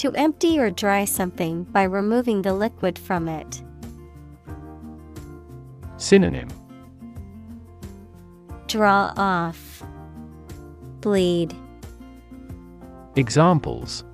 [0.00, 3.62] To empty or dry something by removing the liquid from it.
[5.98, 6.48] Synonym
[8.66, 9.82] Draw off.
[11.02, 11.54] Bleed.
[13.16, 14.04] Examples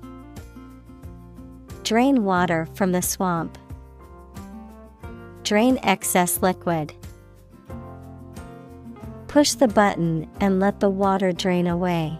[1.83, 3.57] Drain water from the swamp.
[5.43, 6.91] Drain excess liquid.
[9.29, 12.19] Push the button and let the water drain away.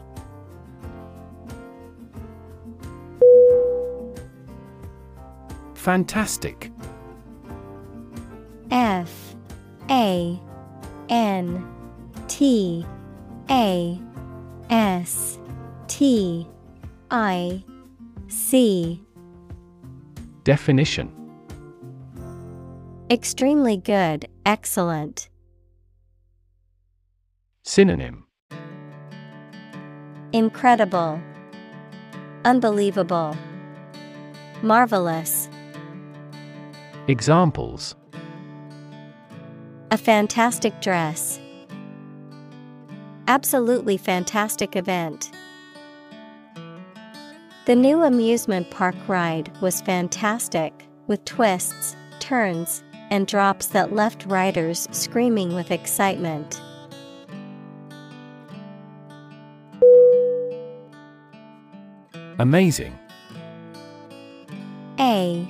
[5.88, 6.70] Fantastic.
[8.72, 9.38] F
[9.90, 10.38] A
[11.08, 11.66] N
[12.28, 12.86] T
[13.50, 13.98] A
[14.70, 15.40] S
[15.88, 16.46] T
[17.10, 17.64] I
[18.28, 19.02] C.
[20.44, 21.10] Definition.
[23.10, 25.30] Extremely good, excellent.
[27.64, 28.26] Synonym.
[30.34, 31.22] Incredible,
[32.44, 33.38] Unbelievable,
[34.62, 35.48] Marvelous.
[37.10, 37.96] Examples
[39.92, 41.40] A fantastic dress.
[43.30, 45.32] Absolutely fantastic event.
[47.66, 54.90] The new amusement park ride was fantastic, with twists, turns, and drops that left riders
[54.92, 56.62] screaming with excitement.
[62.38, 63.00] Amazing
[65.00, 65.50] A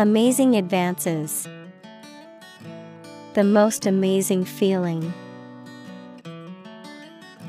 [0.00, 1.48] Amazing advances.
[3.34, 5.12] The most amazing feeling.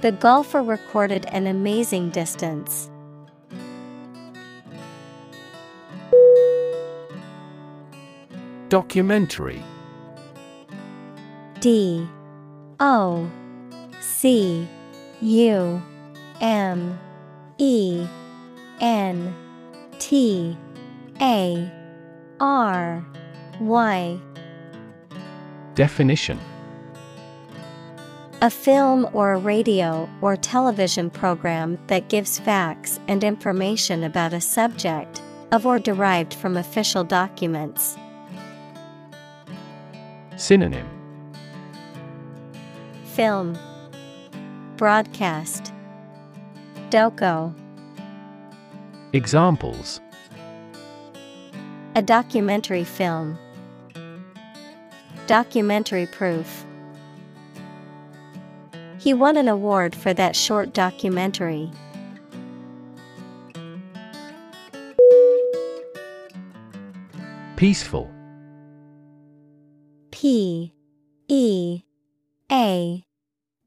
[0.02, 2.90] The golfer recorded an amazing distance.
[8.70, 9.62] Documentary.
[11.60, 12.08] D.
[12.80, 13.30] O.
[14.02, 14.68] C.
[15.22, 15.84] U.
[16.42, 17.00] M.
[17.60, 18.08] E.
[18.82, 19.36] N.
[20.00, 20.58] T.
[21.22, 21.79] A
[22.40, 23.06] R
[23.60, 24.20] Y.
[25.76, 26.40] Definition.
[28.42, 34.40] A film or a radio or television program that gives facts and information about a
[34.40, 35.22] subject,
[35.52, 37.98] of or derived from official documents.
[40.38, 40.88] Synonym.
[43.04, 43.58] Film.
[44.78, 45.74] Broadcast.
[46.90, 47.54] Doco.
[49.12, 50.00] Examples
[52.00, 53.38] A documentary film.
[55.28, 56.66] Documentary proof.
[58.98, 61.70] He won an award for that short documentary.
[67.58, 68.10] Peaceful.
[70.12, 70.74] P
[71.28, 71.82] E
[72.50, 73.04] A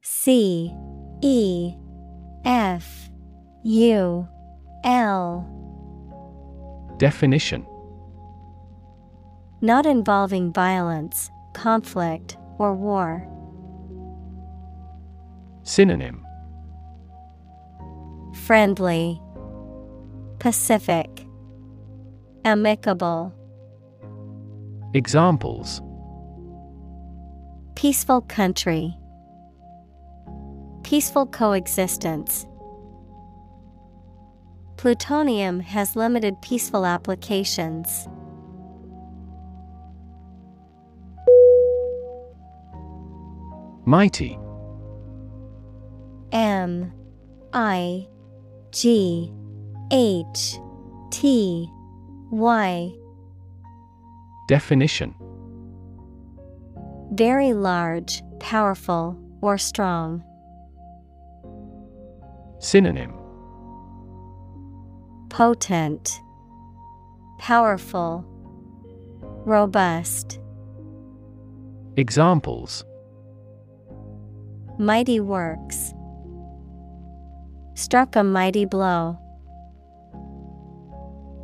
[0.00, 0.74] C
[1.20, 1.74] E
[2.46, 3.10] F
[3.62, 4.26] U
[4.84, 5.46] L.
[6.96, 7.66] Definition
[9.64, 13.24] Not involving violence, conflict, or war.
[15.62, 16.26] Synonym
[18.44, 19.22] Friendly,
[20.40, 21.08] Pacific,
[22.44, 23.32] Amicable,
[24.94, 25.80] Examples
[27.76, 28.96] Peaceful country,
[30.82, 32.48] Peaceful coexistence.
[34.76, 38.08] Plutonium has limited peaceful applications.
[43.84, 44.38] Mighty.
[46.30, 46.92] M
[47.52, 48.06] I
[48.70, 49.32] G
[49.90, 50.58] H
[51.10, 51.68] T
[52.30, 52.92] Y.
[54.48, 55.14] Definition.
[57.12, 60.24] Very large, powerful, or strong.
[62.60, 63.12] Synonym.
[65.28, 66.20] Potent,
[67.38, 68.24] Powerful,
[69.44, 70.38] Robust.
[71.96, 72.84] Examples
[74.78, 75.94] Mighty works.
[77.74, 79.18] Struck a mighty blow.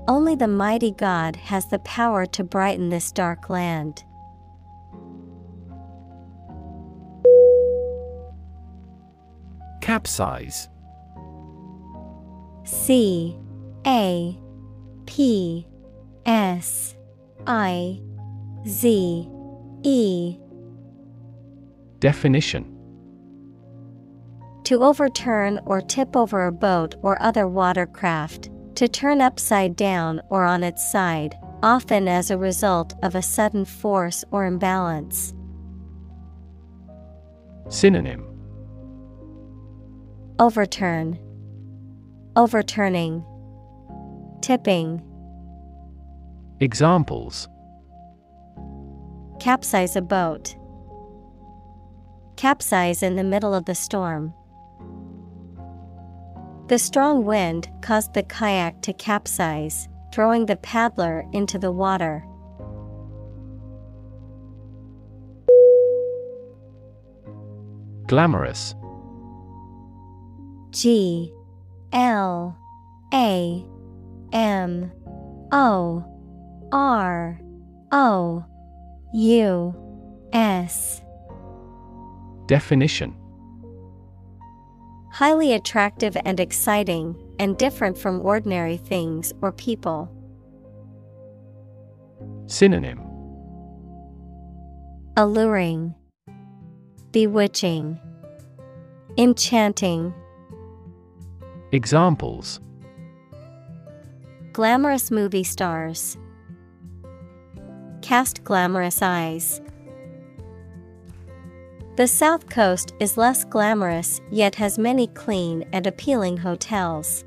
[0.09, 4.03] Only the mighty God has the power to brighten this dark land.
[9.83, 10.69] Capsize
[12.65, 13.37] C
[13.87, 14.39] A
[15.07, 15.67] P
[16.27, 16.95] S
[17.47, 18.01] I
[18.67, 19.29] Z
[19.83, 20.37] E
[22.01, 22.78] Definition
[24.69, 30.45] To overturn or tip over a boat or other watercraft, to turn upside down or
[30.45, 35.33] on its side, often as a result of a sudden force or imbalance.
[37.71, 38.27] Synonym
[40.39, 41.19] Overturn,
[42.37, 43.25] Overturning,
[44.43, 45.03] Tipping,
[46.61, 47.49] Examples
[49.41, 50.55] Capsize a boat.
[52.37, 54.35] Capsize in the middle of the storm.
[56.69, 62.23] The strong wind caused the kayak to capsize, throwing the paddler into the water.
[68.07, 68.75] Glamorous.
[70.71, 71.33] G
[71.95, 72.55] L
[73.15, 73.65] A
[74.35, 74.93] M
[75.51, 76.05] O
[76.71, 77.41] R
[77.93, 78.45] O
[79.15, 79.75] U
[80.35, 81.01] S.
[82.47, 83.17] Definition
[85.19, 90.09] Highly attractive and exciting, and different from ordinary things or people.
[92.47, 93.01] Synonym
[95.17, 95.97] Alluring,
[97.11, 97.99] Bewitching,
[99.17, 100.15] Enchanting.
[101.73, 102.61] Examples
[104.53, 106.17] Glamorous movie stars.
[108.03, 109.61] Cast glamorous eyes.
[111.99, 117.25] The South Coast is less glamorous yet has many clean and appealing hotels.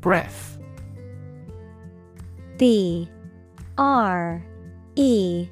[0.00, 0.58] Breath.
[2.56, 3.10] B.
[3.76, 4.42] R.
[4.94, 5.46] E.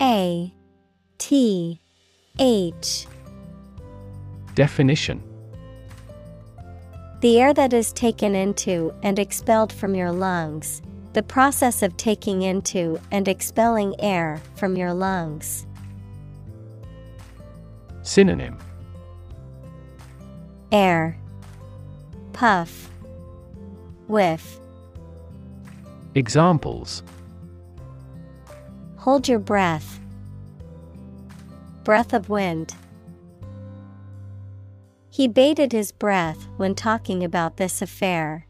[0.00, 0.54] A.
[1.18, 1.80] T.
[2.38, 3.08] H.
[4.54, 5.20] Definition.
[7.22, 10.80] The air that is taken into and expelled from your lungs,
[11.12, 15.66] the process of taking into and expelling air from your lungs.
[18.02, 18.58] Synonym
[20.72, 21.18] Air
[22.32, 22.90] Puff
[24.06, 24.60] Whiff
[26.14, 27.02] Examples
[28.96, 30.00] Hold your breath.
[31.84, 32.74] Breath of wind.
[35.08, 38.47] He bated his breath when talking about this affair.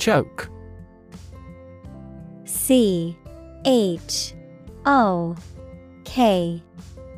[0.00, 0.48] Choke.
[2.44, 3.16] C
[3.66, 4.34] H
[4.86, 5.36] O
[6.04, 6.62] K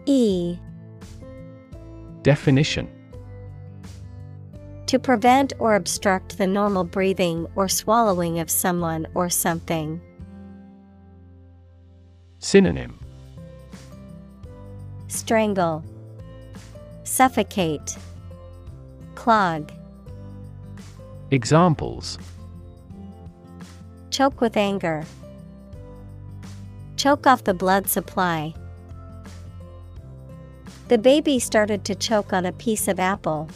[0.05, 0.59] E.
[2.23, 2.91] Definition.
[4.87, 10.01] To prevent or obstruct the normal breathing or swallowing of someone or something.
[12.41, 12.99] Synonym.
[15.07, 15.85] Strangle,
[17.05, 17.97] Suffocate,
[19.15, 19.71] Clog,
[21.31, 22.19] Examples
[24.13, 25.05] Choke with anger,
[27.03, 28.55] Choke off the blood supply.
[30.87, 33.49] The baby started to choke on a piece of apple.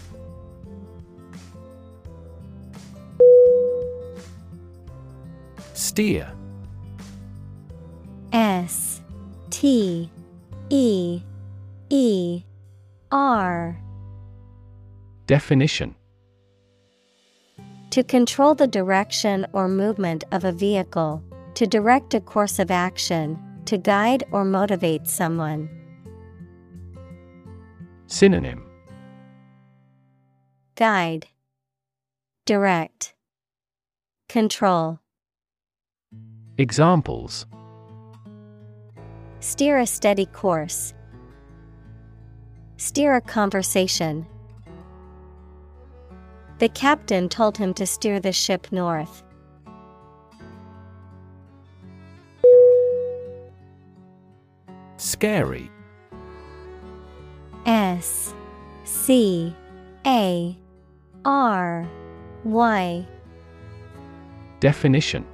[5.74, 6.32] Steer
[8.32, 9.02] S
[9.50, 10.10] T
[10.70, 11.22] E
[11.90, 12.42] E
[13.12, 13.78] R
[15.26, 15.94] Definition
[17.96, 21.24] To control the direction or movement of a vehicle,
[21.54, 25.70] to direct a course of action, to guide or motivate someone.
[28.06, 28.66] Synonym
[30.74, 31.28] Guide,
[32.44, 33.14] Direct,
[34.28, 35.00] Control.
[36.58, 37.46] Examples
[39.40, 40.92] Steer a steady course.
[42.76, 44.26] Steer a conversation.
[46.58, 49.22] The captain told him to steer the ship north.
[54.96, 55.70] Scary
[57.66, 58.34] S
[58.84, 59.54] C
[60.06, 60.56] A
[61.24, 61.86] R
[62.44, 63.06] Y.
[64.60, 65.26] Definition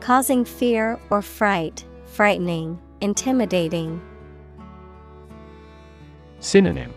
[0.00, 4.02] Causing fear or fright, frightening, intimidating.
[6.40, 6.92] Synonym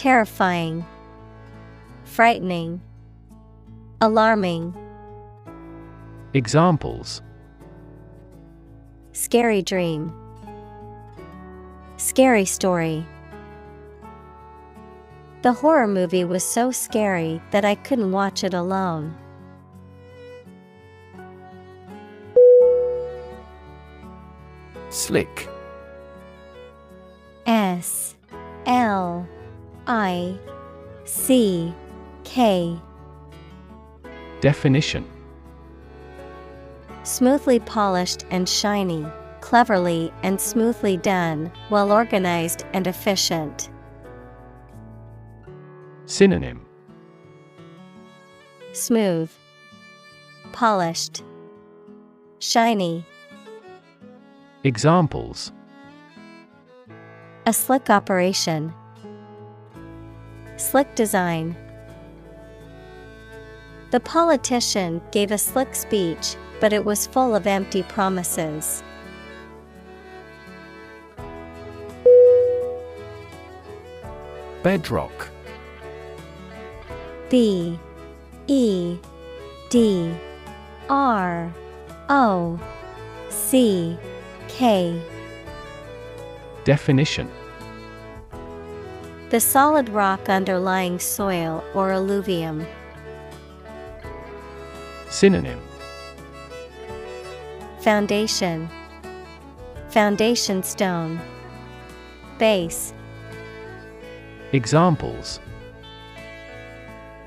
[0.00, 0.86] Terrifying,
[2.04, 2.80] frightening,
[4.00, 4.74] alarming.
[6.32, 7.20] Examples
[9.12, 10.10] Scary dream.
[11.98, 13.04] Scary story.
[15.42, 19.14] The horror movie was so scary that I couldn't watch it alone.
[24.88, 25.46] Slick
[27.44, 28.14] S
[28.64, 29.28] L
[29.86, 30.38] I
[31.04, 31.74] C
[32.24, 32.78] K.
[34.40, 35.04] Definition
[37.02, 39.06] Smoothly polished and shiny,
[39.40, 43.70] cleverly and smoothly done, well organized and efficient.
[46.06, 46.66] Synonym
[48.72, 49.30] Smooth,
[50.52, 51.24] polished,
[52.38, 53.04] shiny.
[54.62, 55.52] Examples
[57.46, 58.74] A slick operation.
[60.60, 61.56] Slick design.
[63.92, 68.82] The politician gave a slick speech, but it was full of empty promises.
[74.62, 75.30] Bedrock
[77.30, 77.78] B
[78.46, 78.98] E
[79.70, 80.14] D
[80.90, 81.50] R
[82.10, 82.60] O
[83.30, 83.96] C
[84.48, 85.00] K
[86.64, 87.30] Definition
[89.30, 92.66] The solid rock underlying soil or alluvium.
[95.08, 95.60] Synonym.
[97.78, 98.68] Foundation.
[99.90, 101.20] Foundation stone.
[102.38, 102.92] Base.
[104.50, 105.38] Examples.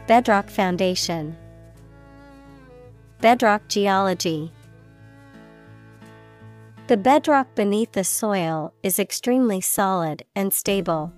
[0.06, 1.38] Bedrock foundation.
[3.22, 4.52] Bedrock geology.
[6.88, 11.14] The bedrock beneath the soil is extremely solid and stable.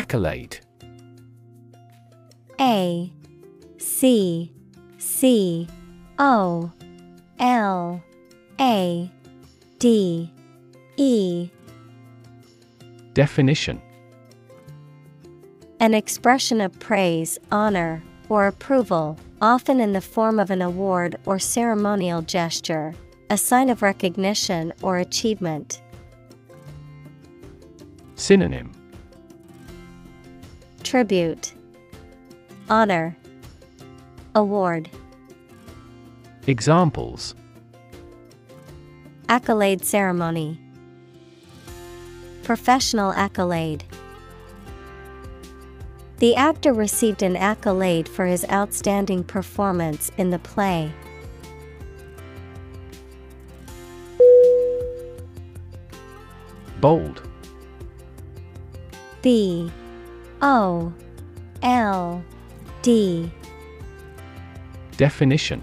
[0.00, 0.58] Accolade.
[2.58, 3.12] A
[3.76, 4.50] C
[4.96, 5.68] C
[6.18, 6.72] O
[7.38, 8.02] L
[8.58, 9.10] A
[9.78, 10.32] D
[10.96, 11.50] E.
[13.12, 13.82] Definition.
[15.80, 21.38] An expression of praise, honor, or approval, often in the form of an award or
[21.38, 22.94] ceremonial gesture,
[23.28, 25.82] a sign of recognition or achievement.
[28.14, 28.79] Synonym
[30.90, 31.52] Tribute,
[32.68, 33.16] Honor,
[34.34, 34.90] Award,
[36.48, 37.36] Examples.
[39.28, 40.58] Accolade ceremony,
[42.42, 43.84] Professional accolade.
[46.18, 50.90] The actor received an accolade for his outstanding performance in the play.
[56.80, 57.22] Bold.
[59.22, 59.70] B
[60.42, 60.92] O
[61.62, 62.24] L
[62.82, 63.30] D.
[64.96, 65.62] Definition.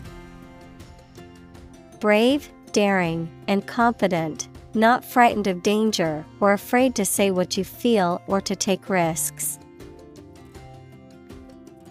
[1.99, 8.21] Brave, daring, and confident, not frightened of danger or afraid to say what you feel
[8.27, 9.57] or to take risks.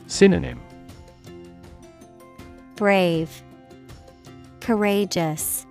[0.07, 0.61] Synonym.
[2.77, 3.43] Brave,
[4.61, 5.67] Courageous,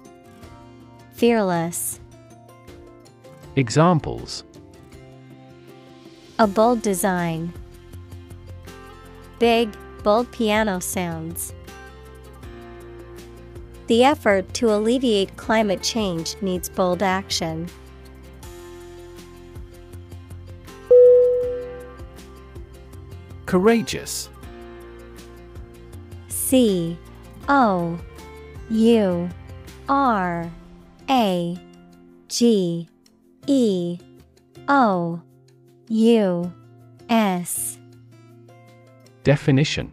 [1.14, 2.02] Fearless.
[3.56, 4.44] Examples
[6.38, 7.54] A bold design.
[9.40, 9.70] Big,
[10.04, 11.54] bold piano sounds.
[13.88, 17.70] The effort to alleviate climate change needs bold action.
[23.46, 24.28] Courageous
[26.28, 26.98] C
[27.48, 27.98] O
[28.70, 29.30] U
[29.88, 30.52] R
[31.10, 31.58] A
[32.28, 32.90] G
[33.48, 34.00] E
[34.68, 35.22] O
[35.88, 36.52] U
[37.10, 37.78] S
[39.24, 39.92] Definition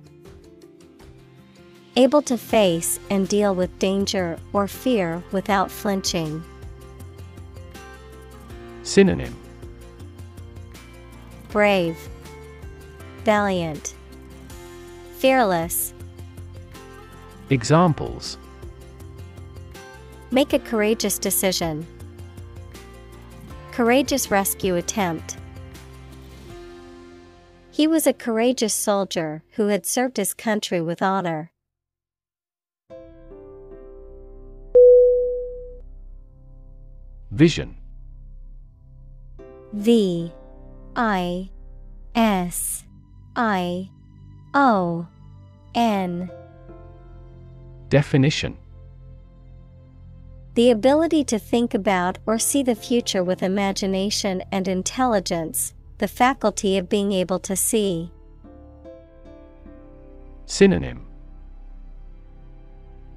[1.96, 6.42] Able to face and deal with danger or fear without flinching.
[8.82, 9.36] Synonym
[11.50, 11.98] Brave,
[13.24, 13.94] Valiant,
[15.18, 15.92] Fearless.
[17.50, 18.38] Examples
[20.30, 21.86] Make a courageous decision.
[23.72, 25.36] Courageous rescue attempt.
[27.72, 31.52] He was a courageous soldier who had served his country with honor.
[37.30, 37.78] Vision.
[39.72, 40.30] V
[40.94, 41.48] I
[42.14, 42.84] S
[43.34, 43.88] I
[44.52, 45.06] O
[45.74, 46.30] N.
[47.88, 48.58] Definition.
[50.54, 55.72] The ability to think about or see the future with imagination and intelligence,
[56.02, 58.10] the faculty of being able to see.
[60.46, 61.06] Synonym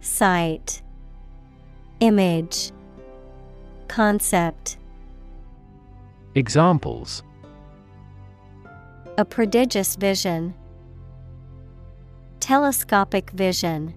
[0.02, 0.84] Sight,
[2.00, 2.72] Image,
[3.88, 4.78] Concept.
[6.36, 7.24] Examples
[9.18, 10.54] A prodigious vision.
[12.40, 13.96] Telescopic vision.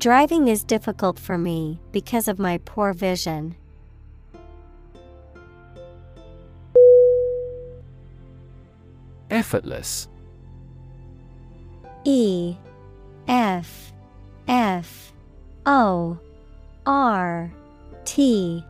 [0.00, 3.54] Driving is difficult for me because of my poor vision.
[9.30, 10.08] Effortless.
[12.04, 12.56] E
[13.26, 13.92] F
[14.46, 15.12] F
[15.66, 16.18] O
[16.86, 17.52] R
[18.04, 18.64] T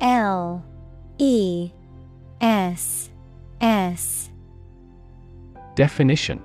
[0.00, 0.64] L
[1.18, 1.70] E
[2.40, 3.10] S
[3.60, 4.30] S.
[5.76, 6.42] Definition.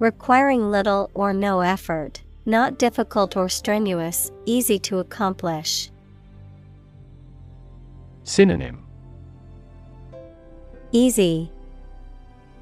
[0.00, 5.92] Requiring little or no effort, not difficult or strenuous, easy to accomplish.
[8.24, 8.81] Synonym
[10.94, 11.50] Easy,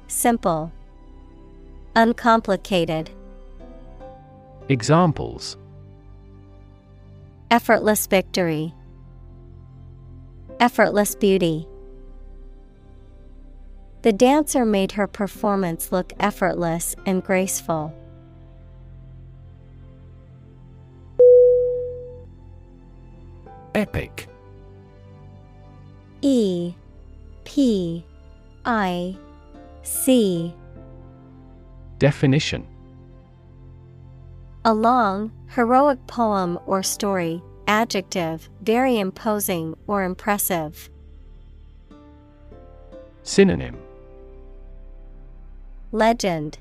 [0.07, 0.71] Simple,
[1.97, 3.09] Uncomplicated.
[4.69, 5.57] Examples
[7.49, 8.73] Effortless victory.
[10.61, 11.67] Effortless beauty.
[14.03, 17.93] The dancer made her performance look effortless and graceful.
[23.75, 24.27] Epic
[26.21, 26.73] E
[27.43, 28.05] P
[28.65, 29.17] I
[29.83, 30.53] C
[31.97, 32.67] Definition.
[34.65, 40.89] A long, heroic poem or story, adjective, very imposing or impressive.
[43.23, 43.77] Synonym.
[45.91, 46.57] Legend.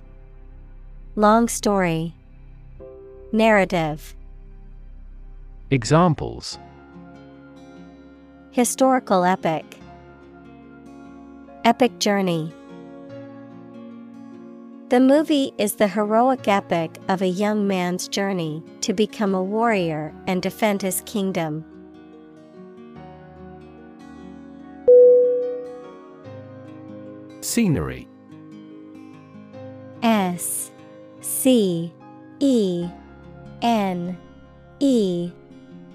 [1.17, 2.15] Long story.
[3.33, 4.15] Narrative.
[5.71, 6.59] Examples.
[8.51, 9.80] Historical epic
[11.63, 12.55] Epic journey.
[14.89, 20.15] The movie is the heroic epic of a young man's journey to become a warrior
[20.27, 21.67] and defend his kingdom.
[27.43, 28.09] Scenery.
[30.03, 30.71] S
[31.21, 31.93] C
[32.39, 32.89] E
[33.61, 34.17] N
[34.79, 35.31] E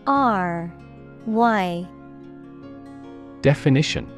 [0.05, 0.71] R
[1.25, 1.87] Y.
[3.41, 4.14] Definition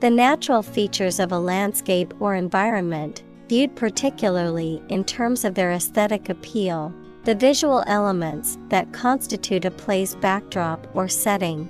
[0.00, 6.28] The natural features of a landscape or environment, viewed particularly in terms of their aesthetic
[6.28, 6.94] appeal,
[7.24, 11.68] the visual elements that constitute a play's backdrop or setting.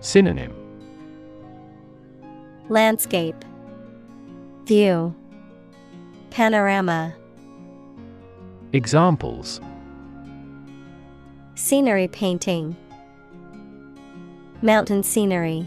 [0.00, 0.54] Synonym.
[2.70, 3.44] Landscape.
[4.64, 5.14] View.
[6.30, 7.14] Panorama.
[8.72, 9.60] Examples.
[11.54, 12.74] Scenery painting.
[14.62, 15.66] Mountain scenery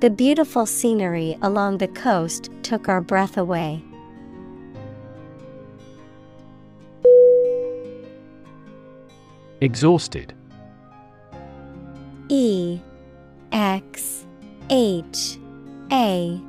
[0.00, 3.84] The beautiful scenery along the coast took our breath away.
[9.60, 10.32] Exhausted
[12.30, 12.80] E
[13.52, 14.24] X
[14.70, 15.36] H
[15.92, 16.40] A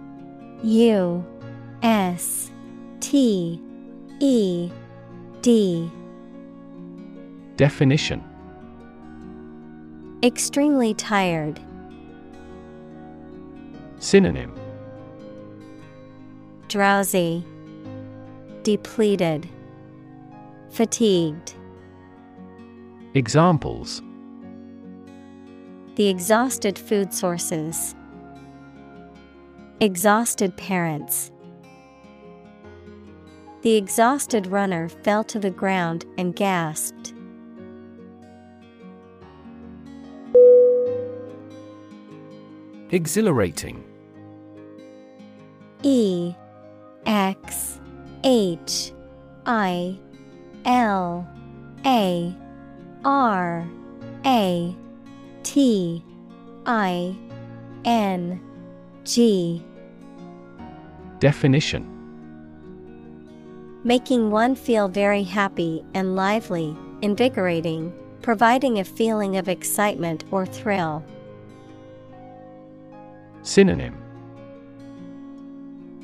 [0.63, 1.25] U
[1.83, 2.51] S
[3.01, 3.61] T
[4.21, 4.71] E
[5.41, 5.91] D
[7.57, 8.23] Definition
[10.23, 11.59] Extremely tired.
[14.01, 14.51] Synonym
[16.69, 17.45] Drowsy,
[18.63, 19.47] depleted,
[20.71, 21.53] fatigued.
[23.13, 24.01] Examples
[25.97, 27.93] The exhausted food sources,
[29.79, 31.31] exhausted parents.
[33.61, 37.13] The exhausted runner fell to the ground and gasped.
[42.89, 43.85] Exhilarating
[45.83, 46.33] E
[47.05, 47.79] X
[48.23, 48.91] H
[49.45, 49.97] I
[50.65, 51.27] L
[51.85, 52.35] A
[53.03, 53.67] R
[54.25, 54.75] A
[55.43, 56.03] T
[56.65, 57.15] I
[57.85, 58.39] N
[59.03, 59.63] G.
[61.19, 61.87] Definition.
[63.83, 67.91] Making one feel very happy and lively, invigorating,
[68.21, 71.03] providing a feeling of excitement or thrill.
[73.41, 74.00] Synonym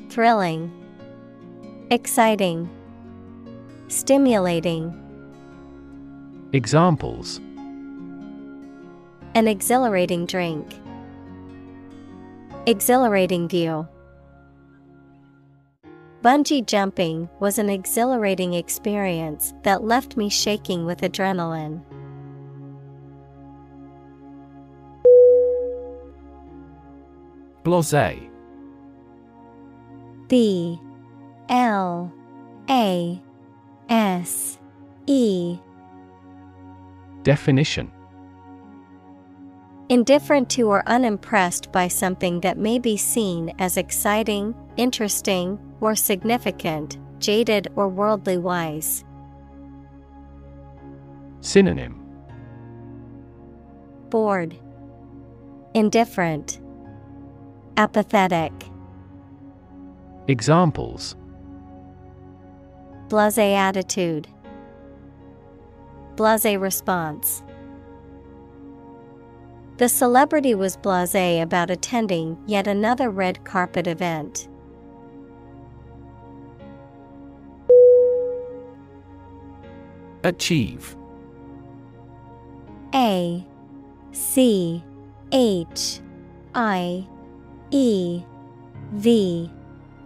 [0.08, 0.72] Thrilling,
[1.90, 2.68] exciting,
[3.88, 4.94] stimulating.
[6.54, 7.40] Examples
[9.34, 10.66] An exhilarating drink.
[12.66, 13.86] Exhilarating view.
[16.22, 21.82] Bungee jumping was an exhilarating experience that left me shaking with adrenaline.
[27.62, 28.30] Blase
[30.28, 30.80] B
[31.48, 32.12] L
[32.68, 33.20] A
[33.88, 34.58] S
[35.06, 35.58] E.
[37.22, 37.90] Definition.
[39.88, 46.98] Indifferent to or unimpressed by something that may be seen as exciting, interesting, or significant,
[47.18, 49.04] jaded or worldly wise.
[51.40, 52.04] Synonym.
[54.10, 54.56] Bored,
[55.72, 56.60] Indifferent,
[57.78, 58.52] Apathetic,
[60.28, 61.16] Examples
[63.08, 64.28] Blase attitude,
[66.16, 67.42] Blase response.
[69.78, 74.48] The celebrity was blase about attending yet another red carpet event.
[80.24, 80.94] Achieve
[82.94, 83.46] A
[84.12, 84.84] C
[85.32, 86.00] H
[86.54, 87.06] I
[87.70, 88.22] E
[88.92, 89.50] V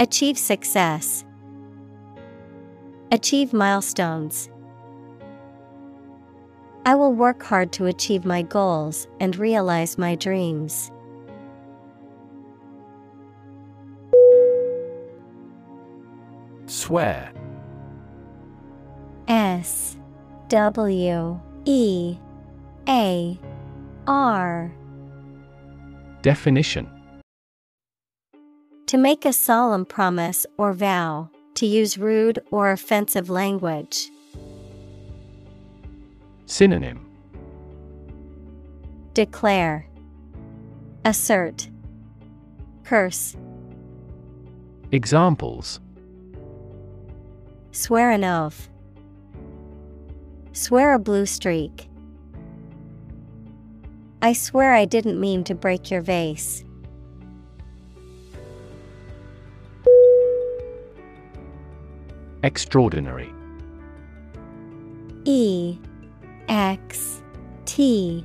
[0.00, 1.24] Achieve success,
[3.10, 4.50] Achieve milestones.
[6.84, 10.90] I will work hard to achieve my goals and realize my dreams.
[16.66, 17.32] Swear
[19.26, 19.96] S
[20.48, 22.18] W E
[22.88, 23.40] A
[24.06, 24.72] R
[26.20, 26.97] Definition
[28.88, 34.08] To make a solemn promise or vow, to use rude or offensive language.
[36.46, 37.06] Synonym
[39.12, 39.86] Declare,
[41.04, 41.68] Assert,
[42.84, 43.36] Curse,
[44.90, 45.80] Examples
[47.72, 48.70] Swear an oath.
[50.52, 51.90] Swear a blue streak.
[54.22, 56.64] I swear I didn't mean to break your vase.
[62.42, 63.32] Extraordinary.
[65.24, 65.76] E
[66.48, 67.20] X
[67.64, 68.24] T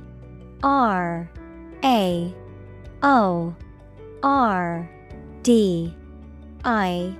[0.62, 1.28] R
[1.82, 2.34] A
[3.02, 3.54] O
[4.22, 4.90] R
[5.42, 5.94] D
[6.64, 7.14] I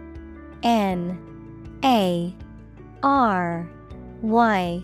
[0.63, 1.19] N
[1.85, 2.35] A
[3.03, 3.69] R
[4.23, 4.83] Y.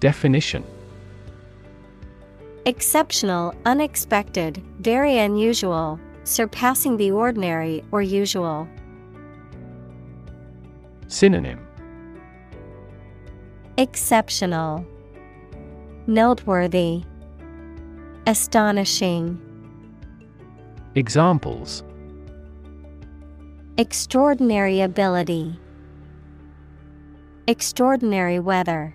[0.00, 0.64] Definition.
[2.64, 8.66] Exceptional, unexpected, very unusual, surpassing the ordinary or usual.
[11.08, 11.64] Synonym
[13.78, 14.84] Exceptional,
[16.06, 17.04] Noteworthy,
[18.26, 19.40] Astonishing.
[20.94, 21.84] Examples
[23.78, 25.60] Extraordinary ability,
[27.46, 28.94] Extraordinary weather.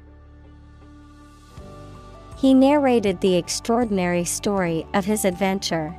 [2.37, 5.95] He narrated the extraordinary story of his adventure.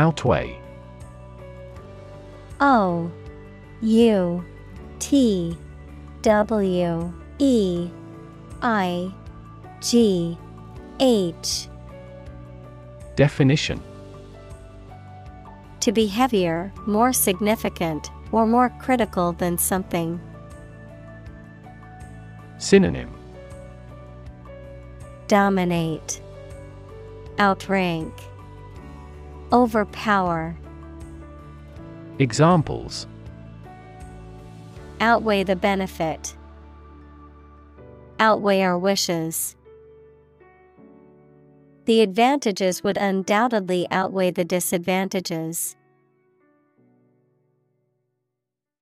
[0.00, 0.58] Outweigh.
[2.58, 3.12] O
[3.82, 4.44] U
[4.98, 5.58] T
[6.22, 7.90] W E
[8.62, 9.12] I
[9.82, 10.38] G
[11.00, 11.68] H.
[13.14, 13.82] Definition.
[15.80, 20.18] To be heavier, more significant, or more critical than something.
[22.56, 23.10] Synonym.
[25.28, 26.22] Dominate,
[27.38, 28.14] Outrank,
[29.52, 30.56] Overpower,
[32.20, 33.08] Examples
[35.00, 36.36] Outweigh the benefit,
[38.20, 39.56] Outweigh our wishes.
[41.86, 45.74] The advantages would undoubtedly outweigh the disadvantages.